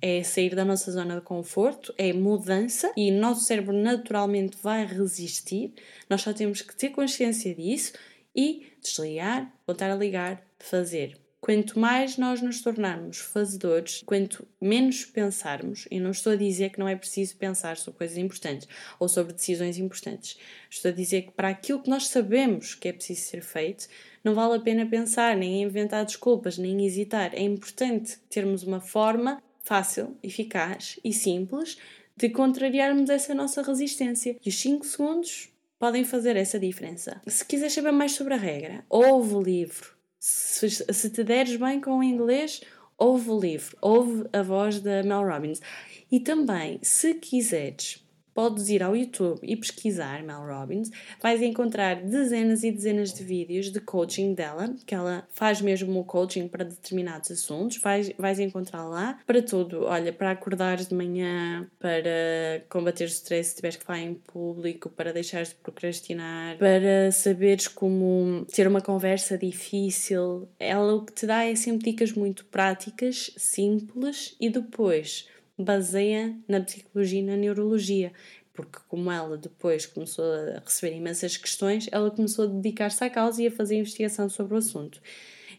é 0.00 0.22
sair 0.22 0.54
da 0.54 0.64
nossa 0.64 0.90
zona 0.92 1.16
de 1.16 1.22
conforto, 1.22 1.94
é 1.96 2.12
mudança 2.12 2.92
e 2.96 3.10
o 3.10 3.14
nosso 3.14 3.44
cérebro 3.44 3.72
naturalmente 3.72 4.56
vai 4.62 4.84
resistir. 4.86 5.72
Nós 6.08 6.22
só 6.22 6.32
temos 6.32 6.62
que 6.62 6.76
ter 6.76 6.90
consciência 6.90 7.54
disso 7.54 7.92
e 8.34 8.66
desligar, 8.82 9.52
voltar 9.66 9.90
a 9.90 9.96
ligar, 9.96 10.42
fazer. 10.58 11.18
Quanto 11.40 11.78
mais 11.78 12.18
nós 12.18 12.42
nos 12.42 12.60
tornarmos 12.60 13.18
fazedores, 13.18 14.02
quanto 14.04 14.48
menos 14.60 15.04
pensarmos, 15.04 15.86
e 15.90 16.00
não 16.00 16.10
estou 16.10 16.32
a 16.32 16.36
dizer 16.36 16.70
que 16.70 16.78
não 16.80 16.88
é 16.88 16.96
preciso 16.96 17.36
pensar 17.36 17.76
sobre 17.76 17.98
coisas 17.98 18.16
importantes 18.16 18.66
ou 18.98 19.08
sobre 19.08 19.32
decisões 19.32 19.78
importantes, 19.78 20.38
estou 20.68 20.90
a 20.90 20.94
dizer 20.94 21.22
que 21.22 21.30
para 21.30 21.50
aquilo 21.50 21.80
que 21.80 21.88
nós 21.88 22.08
sabemos 22.08 22.74
que 22.74 22.88
é 22.88 22.92
preciso 22.92 23.20
ser 23.20 23.42
feito, 23.42 23.86
não 24.24 24.34
vale 24.34 24.56
a 24.56 24.60
pena 24.60 24.86
pensar, 24.86 25.36
nem 25.36 25.62
inventar 25.62 26.04
desculpas, 26.04 26.58
nem 26.58 26.84
hesitar. 26.84 27.32
É 27.32 27.42
importante 27.42 28.18
termos 28.28 28.64
uma 28.64 28.80
forma 28.80 29.40
fácil, 29.66 30.16
eficaz 30.22 30.98
e 31.04 31.12
simples 31.12 31.76
de 32.16 32.30
contrariarmos 32.30 33.10
essa 33.10 33.34
nossa 33.34 33.62
resistência. 33.62 34.36
E 34.44 34.48
os 34.48 34.58
5 34.60 34.86
segundos 34.86 35.48
podem 35.76 36.04
fazer 36.04 36.36
essa 36.36 36.58
diferença. 36.58 37.20
Se 37.26 37.44
quiseres 37.44 37.72
saber 37.72 37.90
mais 37.90 38.12
sobre 38.12 38.34
a 38.34 38.38
regra, 38.38 38.84
ouve 38.88 39.34
o 39.34 39.42
livro. 39.42 39.90
Se, 40.20 40.70
se 40.70 41.10
te 41.10 41.24
deres 41.24 41.56
bem 41.56 41.80
com 41.80 41.98
o 41.98 42.02
inglês, 42.02 42.60
ouve 42.96 43.28
o 43.28 43.38
livro, 43.38 43.76
ouve 43.82 44.24
a 44.32 44.40
voz 44.40 44.80
da 44.80 45.02
Mel 45.02 45.26
Robbins. 45.26 45.60
E 46.10 46.20
também, 46.20 46.78
se 46.80 47.14
quiseres 47.14 48.05
podes 48.36 48.68
ir 48.68 48.82
ao 48.82 48.94
YouTube 48.94 49.40
e 49.42 49.56
pesquisar 49.56 50.22
Mel 50.22 50.46
Robbins, 50.46 50.90
vais 51.22 51.40
encontrar 51.40 52.02
dezenas 52.02 52.62
e 52.62 52.70
dezenas 52.70 53.14
de 53.14 53.24
vídeos 53.24 53.72
de 53.72 53.80
coaching 53.80 54.34
dela, 54.34 54.74
que 54.84 54.94
ela 54.94 55.26
faz 55.32 55.62
mesmo 55.62 55.98
o 55.98 56.04
coaching 56.04 56.46
para 56.46 56.62
determinados 56.62 57.30
assuntos, 57.30 57.78
vais, 57.78 58.12
vais 58.18 58.38
encontrar 58.38 58.84
lá 58.84 59.18
para 59.26 59.40
tudo, 59.40 59.84
olha, 59.84 60.12
para 60.12 60.32
acordares 60.32 60.86
de 60.86 60.94
manhã, 60.94 61.66
para 61.78 62.62
combater 62.68 63.04
o 63.04 63.06
stress 63.06 63.48
se 63.48 63.56
tiveres 63.56 63.76
que 63.78 63.84
falar 63.86 64.00
em 64.00 64.12
público, 64.12 64.90
para 64.90 65.14
deixares 65.14 65.48
de 65.48 65.54
procrastinar, 65.54 66.58
para 66.58 67.10
saberes 67.12 67.66
como 67.66 68.44
ter 68.52 68.68
uma 68.68 68.82
conversa 68.82 69.38
difícil. 69.38 70.46
Ela 70.60 70.94
o 70.94 71.06
que 71.06 71.14
te 71.14 71.26
dá 71.26 71.44
é 71.44 71.54
sempre 71.54 71.90
dicas 71.90 72.12
muito 72.12 72.44
práticas, 72.44 73.30
simples 73.38 74.36
e 74.38 74.50
depois 74.50 75.26
baseia 75.58 76.36
na 76.48 76.60
psicologia 76.60 77.20
e 77.20 77.22
na 77.22 77.36
neurologia, 77.36 78.12
porque 78.52 78.78
como 78.88 79.10
ela 79.10 79.36
depois 79.36 79.86
começou 79.86 80.24
a 80.24 80.60
receber 80.64 80.96
imensas 80.96 81.36
questões, 81.36 81.88
ela 81.92 82.10
começou 82.10 82.46
a 82.46 82.48
dedicar-se 82.48 83.04
à 83.04 83.10
causa 83.10 83.42
e 83.42 83.46
a 83.46 83.50
fazer 83.50 83.76
investigação 83.76 84.28
sobre 84.28 84.54
o 84.54 84.58
assunto. 84.58 85.00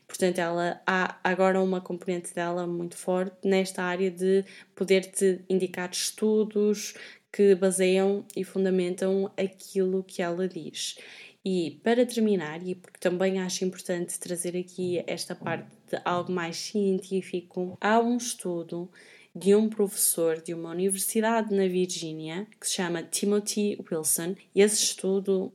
Portanto, 0.08 0.40
ela 0.40 0.82
há 0.88 1.20
agora 1.24 1.62
uma 1.62 1.82
componente 1.82 2.34
dela 2.34 2.66
muito 2.66 2.96
forte 2.96 3.36
nesta 3.44 3.84
área 3.84 4.10
de 4.10 4.46
poder-te 4.74 5.42
indicar 5.50 5.90
estudos 5.92 6.96
que 7.32 7.54
baseiam 7.56 8.26
e 8.36 8.44
fundamentam 8.44 9.32
aquilo 9.38 10.04
que 10.04 10.22
ela 10.22 10.48
diz. 10.48 10.98
E 11.44 11.80
para 11.84 12.06
terminar, 12.06 12.66
e 12.66 12.74
porque 12.74 13.00
também 13.00 13.40
acho 13.40 13.64
importante 13.64 14.20
trazer 14.20 14.58
aqui 14.58 15.04
esta 15.06 15.36
parte 15.36 15.70
de 15.90 16.00
algo 16.04 16.32
mais 16.32 16.58
científico, 16.58 17.78
há 17.80 18.00
um 18.00 18.18
estudo 18.18 18.90
de 19.38 19.56
um 19.56 19.70
professor 19.70 20.42
de 20.42 20.54
uma 20.54 20.72
universidade 20.72 21.54
na 21.54 21.68
Virgínia 21.68 22.48
que 22.60 22.68
se 22.68 22.76
chama 22.76 23.04
Timothy 23.04 23.78
Wilson 23.92 24.36
e 24.54 24.62
esse 24.62 24.84
estudo 24.84 25.54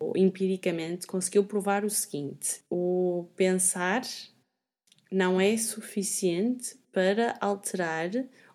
uh, 0.00 0.12
empiricamente 0.16 1.06
conseguiu 1.06 1.44
provar 1.44 1.84
o 1.84 1.90
seguinte: 1.90 2.60
o 2.70 3.26
pensar 3.34 4.02
não 5.10 5.40
é 5.40 5.56
suficiente 5.56 6.76
para 6.92 7.36
alterar 7.40 8.10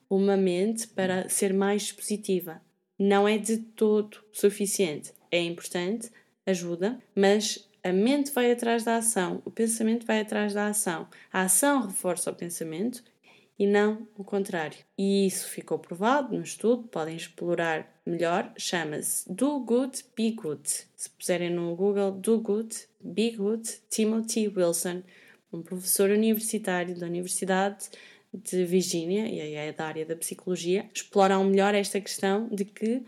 uma 0.10 0.36
mente 0.36 0.88
para 0.88 1.30
ser 1.30 1.54
mais 1.54 1.92
positiva. 1.92 2.62
Não 2.98 3.28
é 3.28 3.38
de 3.38 3.58
todo 3.58 4.18
suficiente. 4.32 5.14
É 5.32 5.42
importante, 5.42 6.12
ajuda, 6.46 7.00
mas 7.16 7.68
a 7.84 7.92
mente 7.92 8.32
vai 8.32 8.52
atrás 8.52 8.84
da 8.84 8.98
ação, 8.98 9.42
o 9.44 9.50
pensamento 9.50 10.06
vai 10.06 10.22
atrás 10.22 10.54
da 10.54 10.68
ação. 10.68 11.08
A 11.32 11.44
ação 11.44 11.88
reforça 11.88 12.30
o 12.30 12.36
pensamento 12.36 13.04
e 13.62 13.68
não 13.68 14.08
o 14.18 14.24
contrário. 14.24 14.80
E 14.98 15.28
isso 15.28 15.48
ficou 15.48 15.78
provado 15.78 16.36
no 16.36 16.42
estudo, 16.42 16.88
podem 16.88 17.16
explorar 17.16 17.88
melhor, 18.04 18.52
chama-se 18.58 19.32
Do 19.32 19.60
Good, 19.60 20.04
Be 20.18 20.32
Good. 20.32 20.68
Se 20.96 21.08
puserem 21.12 21.52
no 21.52 21.76
Google 21.76 22.12
Do 22.12 22.40
Good, 22.40 22.76
Be 23.00 23.30
Good, 23.30 23.70
Timothy 23.88 24.48
Wilson, 24.48 25.04
um 25.54 25.62
professor 25.62 26.10
universitário 26.10 26.98
da 26.98 27.06
Universidade 27.06 27.92
de 28.34 28.66
Virgínia, 28.66 29.28
e 29.28 29.40
é 29.56 29.72
da 29.72 29.86
área 29.86 30.08
da 30.08 30.16
psicologia, 30.16 30.90
exploram 30.92 31.44
melhor 31.44 31.76
esta 31.76 32.02
questão 32.02 32.50
de 32.50 32.66
que 32.66 33.06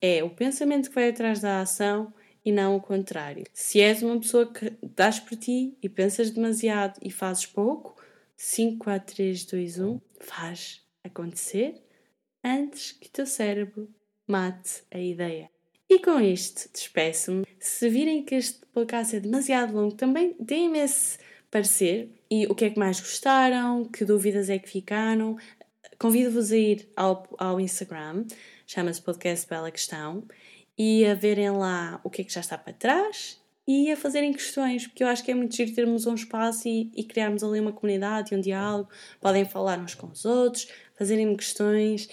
é 0.00 0.22
o 0.22 0.30
pensamento 0.30 0.88
que 0.88 0.94
vai 0.94 1.08
atrás 1.08 1.40
da 1.40 1.62
ação 1.62 2.14
e 2.44 2.52
não 2.52 2.76
o 2.76 2.80
contrário. 2.80 3.42
Se 3.52 3.80
és 3.80 4.04
uma 4.04 4.20
pessoa 4.20 4.46
que 4.46 4.72
dás 4.94 5.18
por 5.18 5.36
ti 5.36 5.76
e 5.82 5.88
pensas 5.88 6.30
demasiado 6.30 6.96
e 7.02 7.10
fazes 7.10 7.44
pouco, 7.44 7.99
5, 8.42 8.78
4, 8.78 9.16
3, 9.16 9.44
2, 9.44 9.78
1, 9.80 10.00
faz 10.18 10.80
acontecer 11.04 11.74
antes 12.42 12.92
que 12.92 13.06
o 13.08 13.10
teu 13.10 13.26
cérebro 13.26 13.94
mate 14.26 14.82
a 14.90 14.98
ideia. 14.98 15.50
E 15.86 15.98
com 15.98 16.18
isto, 16.18 16.70
despeço-me. 16.72 17.44
Se 17.58 17.90
virem 17.90 18.24
que 18.24 18.36
este 18.36 18.64
podcast 18.72 19.14
é 19.14 19.20
demasiado 19.20 19.74
longo, 19.74 19.94
também 19.94 20.34
deem-me 20.40 20.78
esse 20.78 21.18
parecer 21.50 22.10
e 22.30 22.46
o 22.46 22.54
que 22.54 22.64
é 22.64 22.70
que 22.70 22.78
mais 22.78 22.98
gostaram, 22.98 23.84
que 23.84 24.06
dúvidas 24.06 24.48
é 24.48 24.58
que 24.58 24.70
ficaram. 24.70 25.36
Convido-vos 25.98 26.50
a 26.50 26.56
ir 26.56 26.88
ao, 26.96 27.28
ao 27.36 27.60
Instagram, 27.60 28.24
chama-se 28.66 29.02
Podcast 29.02 29.46
Bela 29.46 29.70
Questão, 29.70 30.26
e 30.78 31.04
a 31.04 31.12
verem 31.12 31.50
lá 31.50 32.00
o 32.02 32.08
que 32.08 32.22
é 32.22 32.24
que 32.24 32.32
já 32.32 32.40
está 32.40 32.56
para 32.56 32.72
trás 32.72 33.38
e 33.70 33.92
a 33.92 33.96
fazerem 33.96 34.32
questões, 34.32 34.88
porque 34.88 35.04
eu 35.04 35.06
acho 35.06 35.22
que 35.22 35.30
é 35.30 35.34
muito 35.34 35.54
giro 35.54 35.72
termos 35.72 36.04
um 36.04 36.14
espaço 36.16 36.66
e, 36.66 36.90
e 36.92 37.04
criarmos 37.04 37.44
ali 37.44 37.60
uma 37.60 37.72
comunidade 37.72 38.34
e 38.34 38.36
um 38.36 38.40
diálogo. 38.40 38.90
Podem 39.20 39.44
falar 39.44 39.78
uns 39.78 39.94
com 39.94 40.08
os 40.08 40.24
outros, 40.24 40.66
fazerem-me 40.96 41.36
questões. 41.36 42.08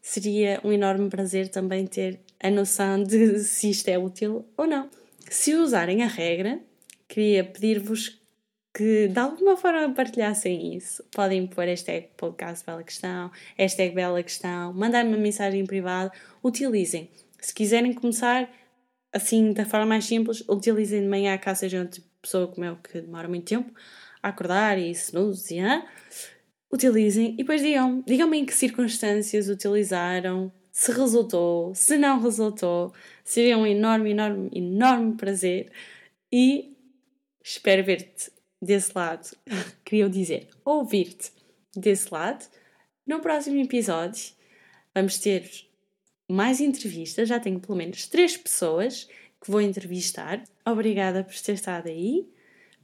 Seria 0.00 0.60
um 0.62 0.72
enorme 0.72 1.10
prazer 1.10 1.48
também 1.48 1.84
ter 1.84 2.20
a 2.40 2.48
noção 2.48 3.02
de 3.02 3.40
se 3.42 3.70
isto 3.70 3.88
é 3.88 3.98
útil 3.98 4.46
ou 4.56 4.68
não. 4.68 4.88
Se 5.28 5.54
usarem 5.54 6.04
a 6.04 6.06
regra, 6.06 6.60
queria 7.08 7.42
pedir-vos 7.42 8.20
que 8.72 9.08
de 9.08 9.18
alguma 9.18 9.56
forma 9.56 9.92
partilhassem 9.92 10.76
isso. 10.76 11.02
Podem 11.10 11.44
pôr 11.48 11.64
hashtag 11.64 12.06
podcast 12.16 12.64
Bela 12.64 12.84
Questão, 12.84 13.32
hashtag 13.58 13.96
Bela 13.96 14.22
Questão, 14.22 14.72
mandar-me 14.72 15.10
uma 15.10 15.18
mensagem 15.18 15.60
em 15.60 15.66
privado, 15.66 16.12
utilizem. 16.42 17.10
Se 17.40 17.52
quiserem 17.52 17.92
começar 17.92 18.48
assim 19.12 19.52
da 19.52 19.64
forma 19.64 19.86
mais 19.86 20.04
simples, 20.04 20.42
utilizem 20.48 21.02
de 21.02 21.08
manhã 21.08 21.36
caso 21.38 21.60
sejam 21.60 21.86
tipo 21.86 22.06
pessoa 22.22 22.46
como 22.46 22.64
eu 22.64 22.76
que 22.76 23.00
demora 23.00 23.28
muito 23.28 23.46
tempo 23.46 23.72
a 24.22 24.28
acordar 24.28 24.78
e 24.78 24.90
snooze 24.90 25.54
e 25.54 25.60
ah, 25.60 25.86
utilizem 26.72 27.32
e 27.32 27.36
depois 27.38 27.62
digam, 27.62 28.02
digam-me 28.06 28.38
em 28.38 28.44
que 28.46 28.54
circunstâncias 28.54 29.48
utilizaram, 29.48 30.52
se 30.70 30.92
resultou, 30.92 31.74
se 31.74 31.96
não 31.96 32.20
resultou, 32.20 32.92
seria 33.24 33.58
um 33.58 33.66
enorme, 33.66 34.10
enorme, 34.10 34.50
enorme 34.52 35.16
prazer 35.16 35.72
e 36.32 36.76
espero 37.42 37.84
ver-te 37.84 38.30
desse 38.62 38.92
lado, 38.94 39.30
queria 39.84 40.08
dizer, 40.08 40.48
ouvir-te 40.64 41.32
desse 41.74 42.12
lado. 42.12 42.46
No 43.06 43.20
próximo 43.20 43.60
episódio 43.60 44.32
vamos 44.94 45.18
ter 45.18 45.69
mais 46.30 46.60
entrevistas, 46.60 47.28
já 47.28 47.40
tenho 47.40 47.60
pelo 47.60 47.76
menos 47.76 48.06
três 48.06 48.36
pessoas 48.36 49.08
que 49.40 49.50
vou 49.50 49.60
entrevistar. 49.60 50.42
Obrigada 50.64 51.24
por 51.24 51.34
ter 51.34 51.54
estado 51.54 51.88
aí. 51.88 52.28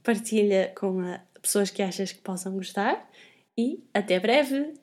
Partilha 0.03 0.73
com 0.77 1.01
pessoas 1.41 1.69
que 1.69 1.81
achas 1.81 2.11
que 2.11 2.21
possam 2.21 2.53
gostar 2.53 3.09
e 3.57 3.83
até 3.93 4.19
breve! 4.19 4.73